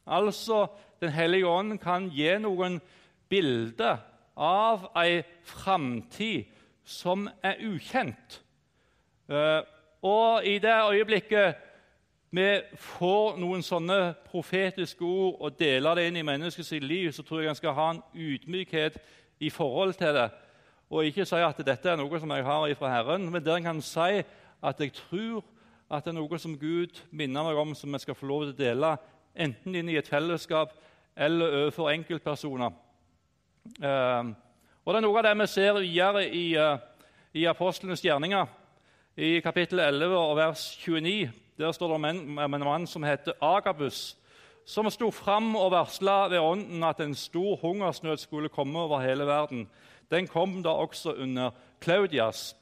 Altså, 0.07 0.67
Den 1.01 1.13
hellige 1.13 1.47
ånd 1.49 1.79
kan 1.81 2.11
gi 2.13 2.29
noen 2.43 2.81
bilder 3.31 4.03
av 4.37 4.91
ei 5.01 5.23
framtid 5.49 6.51
som 6.85 7.29
er 7.43 7.61
ukjent. 7.65 8.41
Eh, 9.31 9.63
og 10.03 10.45
i 10.45 10.59
det 10.59 10.75
øyeblikket 10.93 11.55
vi 12.31 12.61
får 12.79 13.37
noen 13.43 13.63
sånne 13.63 14.15
profetiske 14.27 15.05
ord 15.05 15.41
og 15.41 15.59
deler 15.59 15.99
det 15.99 16.07
inn 16.09 16.19
i 16.21 16.27
menneskets 16.27 16.71
liv, 16.83 17.11
så 17.13 17.23
tror 17.27 17.43
jeg 17.43 17.51
en 17.51 17.59
skal 17.59 17.75
ha 17.75 17.89
en 17.91 18.03
ydmykhet 18.15 18.99
i 19.41 19.51
forhold 19.51 19.95
til 19.99 20.15
det. 20.15 20.29
Og 20.91 21.07
ikke 21.07 21.27
si 21.27 21.39
at 21.43 21.59
dette 21.67 21.91
er 21.91 21.99
noe 21.99 22.21
som 22.23 22.31
jeg 22.31 22.47
har 22.47 22.75
fra 22.79 22.91
Herren, 22.91 23.31
men 23.31 23.45
der 23.45 23.59
en 23.59 23.67
kan 23.67 23.83
si 23.83 24.23
at 24.63 24.81
jeg 24.81 24.93
tror 24.93 25.43
at 25.91 26.05
det 26.05 26.13
er 26.13 26.19
noe 26.21 26.39
som 26.39 26.59
Gud 26.59 27.03
minner 27.11 27.47
meg 27.47 27.59
om, 27.59 27.75
som 27.75 27.91
jeg 27.95 28.05
skal 28.05 28.19
få 28.19 28.27
lov 28.31 28.45
til 28.45 28.55
å 28.55 28.59
dele, 28.59 28.93
enten 29.35 29.75
inn 29.75 29.91
i 29.91 29.99
et 29.99 30.09
fellesskap 30.11 30.75
eller 31.17 31.65
overfor 31.65 31.91
enkeltpersoner. 31.91 32.71
Uh, 33.83 34.31
og 34.85 34.95
Det 34.95 34.99
er 34.99 35.05
noe 35.07 35.19
av 35.19 35.27
det 35.27 35.35
vi 35.39 35.51
ser 35.51 35.79
videre 35.79 36.25
i, 36.27 36.47
uh, 36.59 36.79
i 37.35 37.47
apostlenes 37.51 38.03
gjerninger. 38.03 38.47
I 39.19 39.41
kapittel 39.43 39.81
11 39.83 40.15
og 40.15 40.37
vers 40.39 40.61
29 40.79 41.33
der 41.59 41.73
står 41.73 41.89
det 41.89 41.95
om 41.95 42.05
en 42.55 42.63
mann 42.63 42.87
som 42.87 43.03
heter 43.03 43.33
Agabus, 43.43 44.17
som 44.65 44.87
sto 44.91 45.11
fram 45.11 45.57
og 45.59 45.73
varsla 45.75 46.29
ved 46.31 46.39
ånden 46.39 46.85
at 46.87 47.01
en 47.03 47.15
stor 47.15 47.57
hungersnød 47.59 48.17
skulle 48.17 48.49
komme 48.49 48.79
over 48.79 49.01
hele 49.01 49.27
verden. 49.27 49.69
Den 50.11 50.27
kom 50.27 50.63
da 50.63 50.69
også 50.69 51.13
under 51.13 51.51
Claudias. 51.83 52.57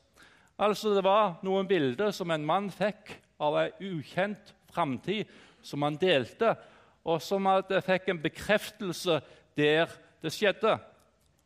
Altså 0.58 0.94
Det 0.94 1.04
var 1.04 1.36
noen 1.42 1.68
bilder 1.68 2.10
som 2.10 2.30
en 2.30 2.46
mann 2.46 2.70
fikk 2.70 3.12
av 3.40 3.60
ei 3.60 3.68
ukjent 3.92 4.54
framtid, 4.72 5.28
som 5.62 5.82
han 5.82 6.00
delte, 6.00 6.56
og 7.04 7.22
som 7.22 7.44
fikk 7.68 8.08
en 8.08 8.22
bekreftelse 8.22 9.20
der 9.56 9.86
det 10.22 10.32
skjedde. 10.32 10.78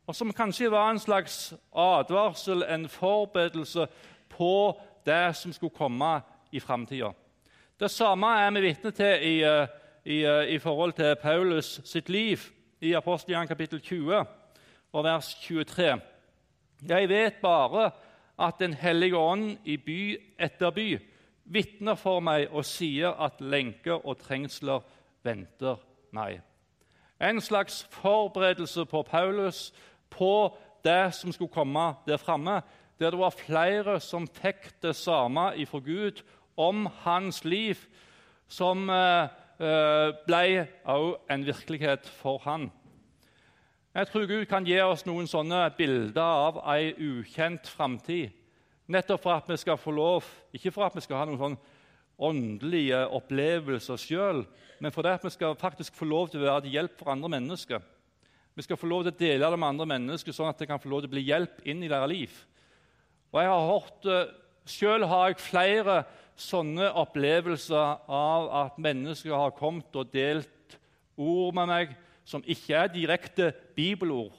Og 0.07 0.15
som 0.15 0.33
kanskje 0.33 0.71
var 0.71 0.89
en 0.91 0.99
slags 0.99 1.53
advarsel, 1.75 2.63
en 2.63 2.87
forberedelse 2.89 3.87
på 4.29 4.79
det 5.05 5.35
som 5.35 5.53
skulle 5.53 5.75
komme 5.75 6.21
i 6.51 6.59
framtida. 6.59 7.11
Det 7.79 7.91
samme 7.91 8.27
er 8.27 8.51
vi 8.51 8.61
vitne 8.61 8.91
til 8.91 9.23
i, 9.27 9.43
eh, 9.43 9.67
i, 10.05 10.23
eh, 10.23 10.55
i, 10.55 10.59
forhold 10.59 10.93
til 10.93 11.15
Paulus 11.15 11.81
sitt 11.85 12.09
liv 12.09 12.37
i 12.81 12.93
Apostelgjerningen 12.93 13.47
kapittel 13.47 13.81
20 13.81 14.25
og 14.93 15.03
vers 15.03 15.33
23. 15.41 16.01
Jeg 16.89 17.09
vet 17.09 17.33
bare 17.41 17.91
at 18.39 18.59
Den 18.59 18.73
hellige 18.73 19.17
ånd 19.17 19.57
i 19.65 19.77
by 19.77 20.17
etter 20.39 20.71
by 20.71 20.99
vitner 21.45 21.95
for 21.95 22.19
meg 22.19 22.47
og 22.51 22.65
sier 22.65 23.13
at 23.21 23.41
lenker 23.41 24.05
og 24.05 24.17
trengsler 24.17 24.81
venter 25.23 25.77
meg. 26.11 26.41
En 27.21 27.41
slags 27.41 27.83
forberedelse 27.91 28.85
på 28.85 29.01
Paulus 29.01 29.73
på 30.09 30.57
det 30.83 31.13
som 31.13 31.31
skulle 31.31 31.53
komme 31.53 31.93
der 32.07 32.17
framme 32.17 32.61
der 33.03 33.13
det 33.13 33.19
var 33.19 33.35
flere 33.35 33.99
som 34.01 34.27
fikk 34.27 34.69
det 34.81 34.95
samme 34.95 35.51
ifra 35.59 35.81
Gud 35.83 36.23
om 36.57 36.85
hans 37.03 37.43
liv, 37.45 37.81
som 38.47 38.89
eh, 38.89 39.27
eh 39.59 40.13
ble 40.27 40.67
også 40.83 41.19
en 41.29 41.45
virkelighet 41.45 42.07
for 42.21 42.39
han. 42.45 42.71
Jeg 43.93 44.07
tror 44.07 44.25
Gud 44.25 44.45
kan 44.45 44.65
gi 44.65 44.79
oss 44.81 45.05
noen 45.05 45.27
sånne 45.27 45.67
bilder 45.77 46.21
av 46.21 46.63
ei 46.73 46.93
ukjent 46.97 47.67
framtid, 47.67 48.31
Nettopp 48.87 49.21
for 49.23 49.31
at 49.31 49.47
vi 49.47 49.55
skal 49.57 49.77
få 49.79 49.93
lov, 49.95 50.25
ikke 50.53 50.71
for 50.71 50.83
at 50.85 50.95
vi 50.95 51.01
skal 51.05 51.21
ha 51.21 51.25
noen 51.27 51.39
sånn 51.39 51.59
åndelige 52.23 52.99
opplevelser 53.15 53.99
sjøl, 53.99 54.43
men 54.83 54.91
for 54.91 55.05
det 55.05 55.15
at 55.15 55.23
vi 55.23 55.31
skal 55.31 55.55
faktisk 55.59 55.95
få 55.95 56.05
lov 56.09 56.31
til 56.31 56.41
å 56.41 56.49
være 56.49 56.65
til 56.65 56.75
hjelp 56.75 56.97
for 56.99 57.13
andre 57.13 57.31
mennesker. 57.31 57.79
Vi 58.53 58.65
skal 58.65 58.77
få 58.77 58.89
lov 58.91 59.05
til 59.05 59.13
å 59.13 59.21
dele 59.21 59.49
det 59.49 59.59
med 59.59 59.69
andre 59.69 59.87
mennesker, 59.95 60.35
sånn 60.35 60.51
at 60.51 60.59
det 60.59 60.67
kan 60.69 60.81
få 60.83 60.91
lov 60.91 61.03
til 61.03 61.09
å 61.09 61.15
bli 61.15 61.23
hjelp 61.25 61.63
inn 61.65 61.85
i 61.85 61.89
deres 61.89 62.11
liv. 62.11 62.35
Og 63.33 63.41
jeg 63.41 63.49
har 63.49 63.71
hørt, 63.71 64.05
eh, 64.05 64.33
Selv 64.65 65.05
har 65.05 65.27
jeg 65.27 65.37
flere 65.37 66.03
sånne 66.39 66.85
opplevelser 66.95 67.97
av 68.07 68.65
at 68.65 68.77
mennesker 68.79 69.35
har 69.35 69.49
kommet 69.49 69.95
og 69.95 70.13
delt 70.13 70.77
ord 71.17 71.53
med 71.53 71.67
meg 71.67 71.97
som 72.23 72.43
ikke 72.47 72.73
er 72.73 72.87
direkte 72.87 73.53
bibelord, 73.75 74.31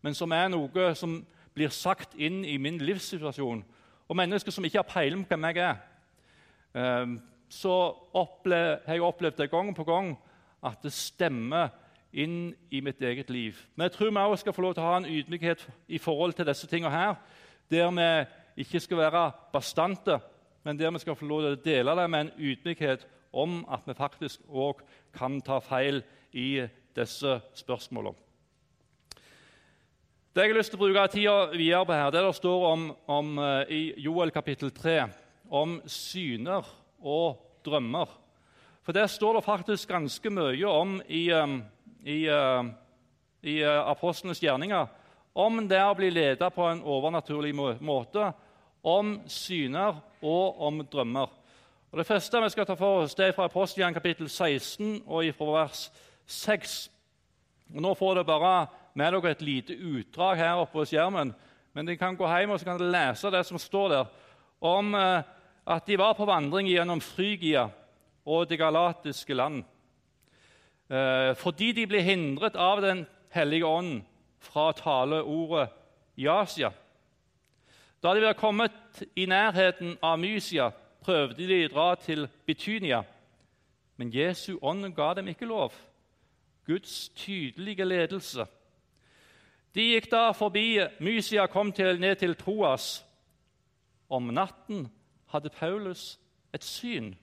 men 0.00 0.14
som 0.14 0.30
er 0.30 0.48
noe 0.48 0.94
som 0.94 1.26
blir 1.54 1.74
sagt 1.74 2.14
inn 2.14 2.44
i 2.44 2.56
min 2.56 2.78
livssituasjon. 2.78 3.64
Og 4.08 4.16
mennesker 4.16 4.54
som 4.54 4.64
ikke 4.64 4.78
har 4.78 4.92
peiling 4.94 5.24
på 5.24 5.34
hvem 5.34 5.44
jeg 5.50 5.58
er. 5.64 5.76
Ehm, 6.74 7.20
så 7.48 7.96
har 8.14 8.94
jeg 8.94 9.02
opplevd 9.02 9.36
det 9.36 9.50
gang 9.50 9.74
på 9.74 9.84
gang 9.84 10.16
at 10.62 10.82
det 10.82 10.92
stemmer 10.92 11.72
inn 12.12 12.54
i 12.70 12.80
mitt 12.80 13.02
eget 13.02 13.30
liv. 13.30 13.58
Men 13.74 13.88
jeg 13.88 13.92
tror 13.92 14.10
vi 14.10 14.16
også 14.16 14.40
skal 14.40 14.52
få 14.52 14.62
lov 14.62 14.74
til 14.74 14.84
å 14.84 14.90
ha 14.92 14.96
en 15.00 15.10
ydmykhet 15.10 15.66
i 15.88 15.98
forhold 15.98 16.32
til 16.32 16.46
disse 16.46 16.66
tingene 16.70 16.94
her, 16.94 17.16
der 17.70 17.90
vi 17.94 18.62
ikke 18.64 18.80
skal 18.80 18.98
være 18.98 19.30
bastante, 19.52 20.18
men 20.64 20.78
der 20.78 20.90
vi 20.90 20.98
skal 21.02 21.16
få 21.16 21.26
lov 21.28 21.42
til 21.42 21.56
å 21.56 21.62
dele 21.64 21.96
det 21.98 22.10
med 22.10 22.20
en 22.20 22.34
ydmykhet 22.38 23.06
om 23.34 23.64
at 23.72 23.86
vi 23.86 23.96
faktisk 23.98 24.44
òg 24.48 24.84
kan 25.14 25.40
ta 25.42 25.58
feil 25.62 26.02
i 26.32 26.66
disse 26.94 27.40
spørsmålene. 27.54 28.18
Det 30.34 30.42
jeg 30.42 30.50
har 30.50 30.58
lyst 30.58 30.72
til 30.74 30.80
å 30.80 30.82
bruke 30.82 31.02
tida 31.12 31.34
videre 31.52 31.86
på 31.86 31.94
her, 31.94 32.08
det 32.10 32.22
der 32.24 32.34
står 32.34 32.64
om, 32.66 32.88
om 33.06 33.36
uh, 33.38 33.62
i 33.70 33.94
Joel 34.02 34.32
kapittel 34.34 34.72
3 34.74 34.96
om 35.54 35.76
syner 35.86 36.66
og 36.98 37.38
drømmer. 37.62 38.10
For 38.82 38.92
Der 38.92 39.06
står 39.06 39.38
det 39.38 39.44
faktisk 39.46 39.88
ganske 39.88 40.32
mye 40.34 40.66
om 40.66 40.96
i, 41.06 41.28
um, 41.30 41.60
i, 42.02 42.26
uh, 42.26 42.66
i 43.46 43.60
apostlenes 43.62 44.42
gjerninger 44.42 44.90
om 45.34 45.64
det 45.68 45.82
å 45.82 45.94
bli 45.98 46.10
ledet 46.14 46.54
på 46.54 46.66
en 46.70 46.82
overnaturlig 46.82 47.54
måte, 47.82 48.30
om 48.84 49.16
syner 49.26 49.98
og 50.22 50.60
om 50.62 50.82
drømmer. 50.86 51.28
Og 51.90 51.98
Det 51.98 52.06
første 52.06 52.40
vi 52.42 52.50
skal 52.50 52.66
ta 52.66 52.74
for 52.74 53.02
oss, 53.02 53.14
det 53.14 53.28
er 53.28 53.32
fra 53.36 53.46
Apostelian 53.46 53.94
kapittel 53.94 54.28
16 54.28 55.04
og 55.06 55.28
fra 55.38 55.50
vers 55.62 55.90
6. 56.26 56.90
Og 57.74 57.82
nå 57.82 57.94
får 57.94 58.14
dere 58.18 58.26
bare 58.26 58.54
med 58.94 59.12
dere 59.14 59.30
et 59.30 59.42
lite 59.42 59.74
utdrag 59.74 60.36
her 60.36 60.58
oppe 60.58 60.78
på 60.78 60.86
skjermen. 60.90 61.32
Men 61.72 61.86
dere 61.86 61.98
kan 61.98 62.16
gå 62.16 62.26
hjem 62.26 62.50
og 62.50 62.60
så 62.60 62.68
kan 62.68 62.78
dere 62.78 62.94
lese 62.94 63.30
det 63.30 63.44
som 63.46 63.58
står 63.58 63.88
der, 63.90 64.10
om 64.60 64.94
eh, 64.94 65.22
at 65.66 65.86
de 65.86 65.98
var 65.98 66.14
på 66.14 66.26
vandring 66.28 66.68
gjennom 66.68 67.00
Frygia 67.00 67.68
og 68.26 68.48
det 68.48 68.58
galatiske 68.58 69.34
land. 69.34 69.64
Eh, 70.90 71.30
fordi 71.40 71.72
de 71.72 71.86
ble 71.88 72.02
hindret 72.04 72.56
av 72.56 72.82
Den 72.82 73.06
hellige 73.34 73.66
ånd 73.66 74.02
fra 74.44 74.72
taleordet 74.76 75.72
Jasia. 76.16 76.70
Da 78.02 78.14
de 78.14 78.22
var 78.22 78.36
kommet 78.36 79.02
i 79.16 79.26
nærheten 79.26 79.96
av 80.02 80.18
Mysia, 80.20 80.70
prøvde 81.04 81.46
de 81.48 81.64
å 81.64 81.72
dra 81.72 81.88
til 82.00 82.28
Betynia. 82.46 83.02
Men 83.96 84.12
Jesu 84.12 84.58
ånd 84.62 84.90
ga 84.96 85.14
dem 85.16 85.30
ikke 85.32 85.48
lov. 85.48 85.72
Guds 86.66 87.08
tydelige 87.16 87.84
ledelse. 87.84 88.46
De 89.74 89.88
gikk 89.94 90.10
da 90.12 90.28
forbi 90.36 90.78
Mysia 91.00 91.46
kom 91.50 91.72
til, 91.72 91.98
ned 92.00 92.20
til 92.20 92.36
Troas. 92.38 93.04
Om 94.08 94.30
natten 94.36 94.86
hadde 95.32 95.50
Paulus 95.50 96.14
et 96.54 96.64
syn. 96.64 97.14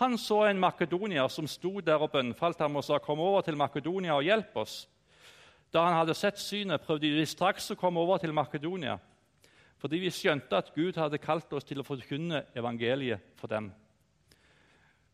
Han 0.00 0.18
så 0.18 0.42
en 0.48 0.60
makedonier 0.60 1.28
som 1.32 1.46
sto 1.48 1.80
der 1.80 2.02
og 2.02 2.10
bønnfalt 2.12 2.60
ham 2.60 2.76
og 2.76 2.84
sa, 2.84 2.98
'Kom 2.98 3.20
over 3.20 3.40
til 3.40 3.56
Makedonia 3.56 4.14
og 4.14 4.22
hjelp 4.22 4.56
oss.' 4.56 4.88
Da 5.74 5.84
han 5.84 5.98
hadde 5.98 6.14
sett 6.16 6.38
synet, 6.40 6.82
prøvde 6.84 7.10
de 7.12 7.26
straks 7.26 7.70
å 7.72 7.78
komme 7.78 8.00
over 8.00 8.20
til 8.22 8.34
Makedonia, 8.36 8.96
fordi 9.80 10.00
vi 10.00 10.12
skjønte 10.14 10.58
at 10.58 10.72
Gud 10.74 10.96
hadde 10.96 11.20
kalt 11.20 11.52
oss 11.52 11.66
til 11.66 11.82
å 11.82 11.86
forkynne 11.86 12.46
evangeliet 12.56 13.34
for 13.36 13.50
dem. 13.52 13.70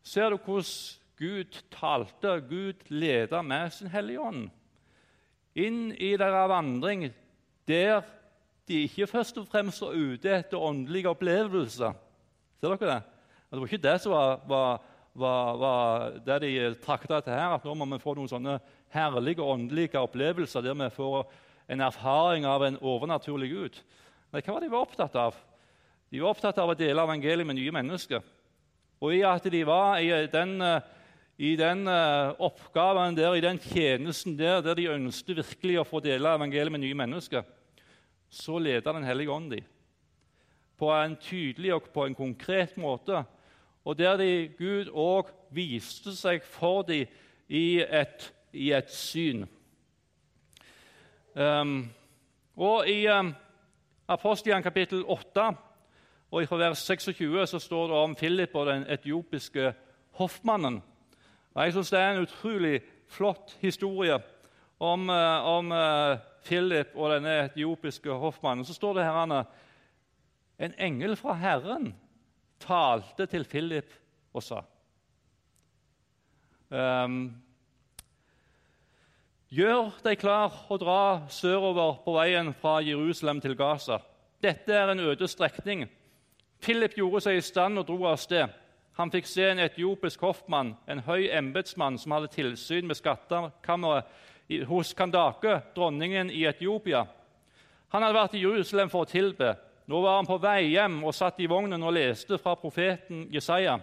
Ser 0.03 0.31
du 0.31 0.37
hvordan 0.37 0.99
Gud 1.19 1.59
talte, 1.71 2.39
Gud 2.49 2.87
leda 2.89 3.41
med 3.45 3.71
sin 3.73 3.91
Hellige 3.91 4.23
Ånd 4.23 4.47
inn 5.53 5.91
i 5.93 6.15
deres 6.17 6.49
vandring 6.49 7.05
der 7.69 8.01
de 8.67 8.83
ikke 8.87 9.07
først 9.11 9.37
og 9.41 9.47
fremst 9.51 9.83
var 9.83 9.93
ute 9.93 10.31
etter 10.33 10.61
åndelige 10.61 11.11
opplevelser. 11.11 11.93
Ser 12.59 12.73
dere 12.73 12.89
det? 12.89 13.01
Det 13.51 13.59
var 13.59 13.69
ikke 13.69 13.85
det 13.85 13.95
som 14.01 14.15
var, 14.15 14.39
var, 14.49 14.85
var, 15.13 15.57
var 15.61 16.15
det 16.25 16.39
de 16.41 16.53
trakta 16.81 17.19
etter 17.19 17.35
her, 17.35 17.53
at 17.53 17.65
nå 17.67 17.75
må 17.77 17.85
vi 17.91 18.01
få 18.01 18.15
noen 18.17 18.31
sånne 18.31 18.57
herlige 18.93 19.41
åndelige 19.41 19.99
opplevelser 19.99 20.63
der 20.65 20.77
vi 20.77 20.89
får 20.93 21.25
en 21.73 21.81
erfaring 21.81 22.45
av 22.45 22.63
en 22.65 22.77
overnaturlig 22.81 23.49
Gud. 23.51 23.79
Nei, 24.33 24.41
hva 24.41 24.55
var 24.55 24.63
de 24.63 24.71
var 24.71 24.85
opptatt 24.85 25.15
av? 25.19 25.37
De 26.11 26.21
var 26.21 26.33
opptatt 26.33 26.59
av 26.61 26.73
å 26.73 26.77
dele 26.77 27.03
evangeliet 27.03 27.47
med 27.47 27.57
nye 27.57 27.73
mennesker. 27.73 28.21
Og 29.03 29.15
i 29.15 29.23
at 29.27 29.45
de 29.51 29.63
var 29.67 29.97
i 29.99 30.11
den 30.31 30.59
uh, 30.61 30.77
i 31.37 31.55
den 31.57 31.87
uh, 31.89 32.35
oppgaven 32.45 33.15
der, 33.17 33.33
i 33.35 33.41
den 33.41 33.57
tjenesten 33.59 34.37
der, 34.37 34.61
der 34.61 34.77
de 34.77 34.91
ønsket 34.93 35.39
virkelig 35.41 35.79
å 35.81 35.87
få 35.87 36.01
dele 36.03 36.35
evangeliet 36.37 36.71
med 36.71 36.83
nye 36.83 36.97
mennesker, 36.97 37.45
så 38.29 38.59
leda 38.61 38.93
Den 38.93 39.05
hellige 39.05 39.31
ånd 39.31 39.51
dem 39.51 39.65
på 40.77 40.89
en 40.91 41.15
tydelig 41.21 41.73
og 41.75 41.89
på 41.93 42.05
en 42.05 42.15
konkret 42.17 42.77
måte. 42.81 43.21
Og 43.85 43.97
der 43.97 44.17
de, 44.19 44.49
Gud 44.57 44.89
òg 44.89 45.29
viste 45.53 46.11
seg 46.17 46.43
for 46.43 46.81
dem 46.87 47.07
i 47.47 47.79
et, 47.83 48.25
i 48.53 48.71
et 48.73 48.91
syn. 48.93 49.45
Um, 51.33 51.89
og 52.55 52.89
I 52.89 53.07
um, 53.09 53.33
Apostelgjerningen 54.07 54.63
kapittel 54.63 55.05
8 55.07 55.45
og 56.33 56.47
fra 56.49 56.57
vers 56.57 56.83
26 56.85 57.47
så 57.47 57.59
står 57.59 57.87
det 57.87 57.97
om 57.97 58.15
Philip 58.15 58.55
og 58.55 58.67
den 58.67 58.85
etiopiske 58.89 59.73
hoffmannen. 60.19 60.81
Og 61.53 61.63
Jeg 61.63 61.73
syns 61.73 61.89
det 61.89 61.99
er 61.99 62.11
en 62.11 62.21
utrolig 62.21 62.81
flott 63.07 63.57
historie 63.61 64.19
om, 64.79 65.09
uh, 65.09 65.45
om 65.57 65.71
uh, 65.71 66.17
Philip 66.45 66.93
og 66.95 67.13
denne 67.15 67.37
etiopiske 67.45 68.09
hoffmannen. 68.09 68.65
Så 68.65 68.73
står 68.73 68.93
det 68.93 69.03
her 69.03 69.21
Anna, 69.23 69.43
en 70.59 70.73
engel 70.77 71.15
fra 71.15 71.33
Herren 71.33 71.95
talte 72.59 73.25
til 73.25 73.45
Philip 73.45 73.93
og 74.33 74.43
sa 74.43 74.61
um, 76.69 77.33
Gjør 79.53 79.91
deg 80.01 80.17
klar 80.17 80.53
og 80.73 80.79
dra 80.81 81.27
sørover 81.29 81.99
på 82.01 82.15
veien 82.15 82.47
fra 82.57 82.79
Jerusalem 82.81 83.37
til 83.43 83.53
Gaza. 83.53 83.99
Dette 84.41 84.73
er 84.73 84.89
en 84.89 85.03
øde 85.03 85.27
strekning. 85.29 85.83
Philip 86.63 86.95
gjorde 86.97 87.21
seg 87.21 87.37
i 87.37 87.43
stand 87.45 87.77
og 87.77 87.85
dro 87.85 87.99
av 88.09 88.17
sted. 88.17 88.49
Han 88.97 89.13
fikk 89.13 89.29
se 89.29 89.45
en 89.51 89.61
etiopisk 89.61 90.25
hoffmann, 90.25 90.73
en 90.89 91.05
høy 91.05 91.27
embetsmann 91.29 92.01
som 92.01 92.17
hadde 92.17 92.33
tilsyn 92.33 92.89
med 92.89 92.97
skattkammeret 92.97 94.65
hos 94.71 94.95
Kandake, 94.97 95.59
dronningen 95.77 96.33
i 96.33 96.47
Etiopia. 96.49 97.05
Han 97.93 98.01
hadde 98.01 98.17
vært 98.23 98.37
i 98.39 98.45
Jerusalem 98.47 98.89
for 98.89 99.05
å 99.05 99.13
tilbe. 99.13 99.53
Nå 99.85 100.01
var 100.01 100.17
han 100.17 100.33
på 100.33 100.41
vei 100.41 100.71
hjem 100.71 101.03
og 101.05 101.13
satt 101.13 101.37
i 101.45 101.51
vognen 101.51 101.85
og 101.85 101.93
leste 101.93 102.41
fra 102.41 102.57
profeten 102.57 103.27
Jesaja. 103.29 103.77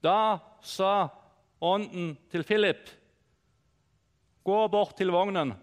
Da 0.00 0.20
sa 0.64 1.10
ånden 1.60 2.14
til 2.32 2.46
Philip, 2.46 2.88
'Gå 4.46 4.68
bort 4.70 4.96
til 4.96 5.10
vognen 5.10 5.54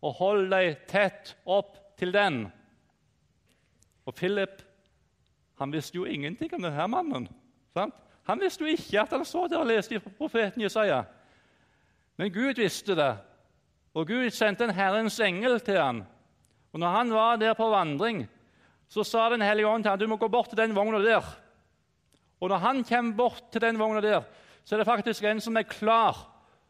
og 0.00 0.14
hold 0.16 0.46
deg 0.50 0.86
tett 0.88 1.34
opp 1.44 1.76
til 1.98 2.12
den.' 2.12 2.46
Og 4.06 4.14
Philip 4.14 4.62
han 5.60 5.72
visste 5.72 5.96
jo 5.96 6.04
ingenting 6.04 6.54
om 6.54 6.64
denne 6.64 6.86
mannen. 6.88 7.28
Sant? 7.74 7.94
Han 8.24 8.40
visste 8.40 8.64
jo 8.64 8.72
ikke 8.72 9.02
at 9.02 9.12
han 9.12 9.24
så 9.24 9.46
der 9.48 9.60
og 9.60 9.68
leste 9.68 10.00
fra 10.00 10.10
profeten 10.18 10.64
Jesaja. 10.64 11.04
Men 12.16 12.32
Gud 12.32 12.58
visste 12.58 12.96
det, 12.96 13.12
og 13.94 14.08
Gud 14.08 14.30
sendte 14.30 14.64
en 14.64 14.74
Herrens 14.74 15.20
engel 15.20 15.60
til 15.60 15.78
han. 15.78 16.02
Og 16.72 16.80
når 16.80 16.96
han 16.96 17.12
var 17.14 17.36
der 17.36 17.54
på 17.54 17.68
vandring, 17.70 18.24
så 18.88 19.04
sa 19.04 19.28
Den 19.28 19.42
hellige 19.42 19.68
ånd 19.68 19.84
til 19.84 19.90
ham 19.90 19.98
du 19.98 20.06
må 20.06 20.16
gå 20.16 20.28
bort 20.28 20.48
til 20.48 20.58
den 20.58 20.74
vogna 20.74 20.98
der. 20.98 21.24
Og 22.40 22.48
når 22.48 22.56
han 22.56 22.84
kommer 22.84 23.16
bort 23.16 23.44
til 23.52 23.60
den 23.60 23.78
vogna 23.78 24.00
der, 24.00 24.22
så 24.64 24.74
er 24.74 24.78
det 24.78 24.86
faktisk 24.86 25.24
en 25.24 25.40
som 25.40 25.56
er 25.56 25.62
klar 25.62 26.16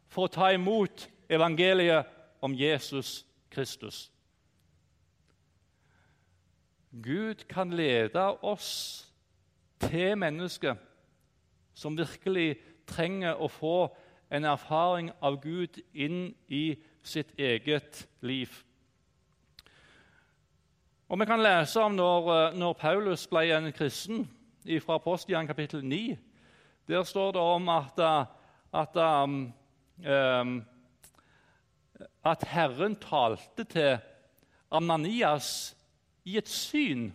for 0.08 0.26
å 0.26 0.32
ta 0.32 0.50
imot 0.52 1.08
evangeliet 1.28 2.06
om 2.40 2.54
Jesus 2.54 3.26
Kristus. 3.50 4.10
Gud 7.02 7.34
kan 7.48 7.70
lede 7.70 8.30
oss 8.42 9.00
til 9.80 10.18
mennesker 10.18 10.74
som 11.74 11.98
virkelig 11.98 12.56
trenger 12.86 13.40
å 13.40 13.48
få 13.50 13.78
en 14.30 14.44
erfaring 14.44 15.10
av 15.22 15.40
Gud 15.42 15.80
inn 15.92 16.34
i 16.48 16.76
sitt 17.02 17.34
eget 17.38 18.06
liv. 18.20 18.50
Og 21.08 21.18
Vi 21.20 21.24
kan 21.24 21.42
lese 21.42 21.80
om 21.80 21.92
når, 21.94 22.30
eh, 22.32 22.58
når 22.58 22.72
Paulus 22.72 23.26
ble 23.26 23.56
en 23.56 23.72
kristen 23.72 24.28
fra 24.80 24.94
Apostian 24.94 25.46
kapittel 25.46 25.84
9. 25.84 26.18
Der 26.88 27.02
står 27.02 27.32
det 27.32 27.40
om 27.40 27.68
at, 27.68 27.98
eh, 27.98 28.24
at, 28.72 28.96
um, 28.96 29.52
um, 30.06 30.64
at 32.24 32.44
Herren 32.48 32.96
talte 32.96 33.64
til 33.64 33.98
Ananias 34.72 35.76
i 36.24 36.38
et 36.40 36.48
syn. 36.48 37.12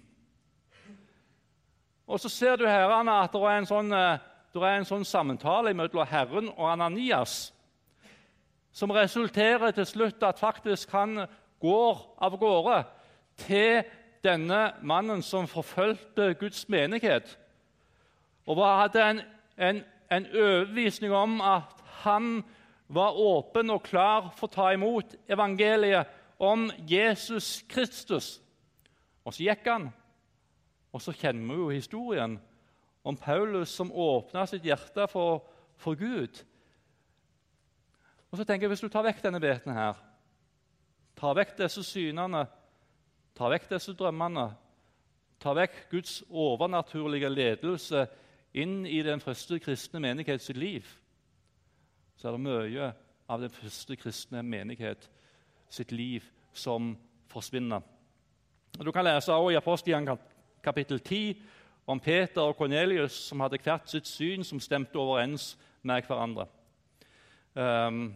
Og 2.08 2.20
Så 2.20 2.30
ser 2.30 2.56
du 2.56 2.66
her 2.66 2.90
at 2.90 3.34
det 3.34 3.42
er 3.42 3.58
en 3.58 3.70
sånn, 3.70 3.90
det 3.90 4.62
er 4.62 4.78
en 4.78 4.86
sånn 4.86 5.06
samtale 5.06 5.74
mellom 5.74 6.08
Herren 6.10 6.50
og 6.56 6.72
Ananias 6.72 7.54
som 8.72 8.92
resulterer 8.94 9.72
til 9.72 9.86
slutt 9.86 10.24
at 10.24 10.40
faktisk 10.40 10.92
han 10.92 11.26
går 11.60 12.02
av 12.22 12.38
gårde 12.40 12.84
til 13.42 13.84
denne 14.24 14.74
mannen 14.82 15.24
som 15.24 15.48
forfulgte 15.48 16.34
Guds 16.40 16.68
menighet. 16.70 17.38
Og 18.48 18.62
hadde 18.64 19.04
en, 19.04 19.22
en, 19.58 19.84
en 20.12 20.28
overbevisning 20.34 21.14
om 21.14 21.42
at 21.42 21.84
han 22.04 22.44
var 22.90 23.18
åpen 23.22 23.70
og 23.70 23.84
klar 23.86 24.32
for 24.36 24.50
å 24.50 24.54
ta 24.54 24.68
imot 24.74 25.14
evangeliet 25.30 26.10
om 26.42 26.70
Jesus 26.90 27.60
Kristus. 27.70 28.40
Og 29.26 29.36
så 29.36 29.46
gikk 29.46 29.68
han. 29.70 29.90
Og 30.90 31.04
så 31.04 31.14
kjenner 31.14 31.46
vi 31.54 31.60
jo 31.60 31.70
historien 31.70 32.40
om 33.06 33.18
Paulus 33.18 33.70
som 33.78 33.92
åpna 33.94 34.48
sitt 34.50 34.66
hjerte 34.66 35.06
for, 35.12 35.44
for 35.78 35.98
Gud. 36.00 36.42
Og 38.32 38.38
så 38.38 38.46
tenker 38.46 38.66
jeg, 38.66 38.70
Hvis 38.74 38.86
du 38.86 38.90
tar 38.90 39.06
vekk 39.06 39.22
denne 39.24 39.42
beten 39.42 39.74
her, 39.74 40.00
tar 41.16 41.36
vekk 41.38 41.58
disse 41.60 41.84
synene, 41.86 42.46
tar 43.38 43.54
vekk 43.54 43.70
disse 43.70 43.94
drømmene, 43.98 44.48
tar 45.40 45.58
vekk 45.58 45.78
Guds 45.92 46.24
overnaturlige 46.30 47.30
ledelse 47.30 48.08
inn 48.54 48.82
i 48.86 49.02
den 49.06 49.22
første 49.22 49.60
kristne 49.62 50.02
menighet 50.04 50.42
sitt 50.42 50.58
liv, 50.58 50.86
så 52.20 52.28
er 52.28 52.36
det 52.36 52.44
mye 52.44 52.90
av 53.32 53.40
den 53.40 53.52
første 53.54 53.96
kristne 53.96 54.42
menighet 54.44 55.06
sitt 55.72 55.94
liv 55.96 56.26
som 56.52 56.92
forsvinner. 57.32 57.80
Du 58.76 58.92
kan 58.92 59.08
lese 59.08 59.32
også 59.32 59.54
i 59.54 59.56
Apostelen 59.56 60.10
kapittel 60.64 61.00
10 61.00 61.40
om 61.88 62.00
Peter 62.00 62.42
og 62.42 62.58
Kornelius 62.60 63.16
som 63.30 63.40
hadde 63.40 63.62
hvert 63.64 63.88
sitt 63.88 64.08
syn 64.08 64.44
som 64.44 64.60
stemte 64.60 65.00
overens 65.00 65.54
med 65.82 66.04
hverandre. 66.10 66.50
Um, 67.56 68.14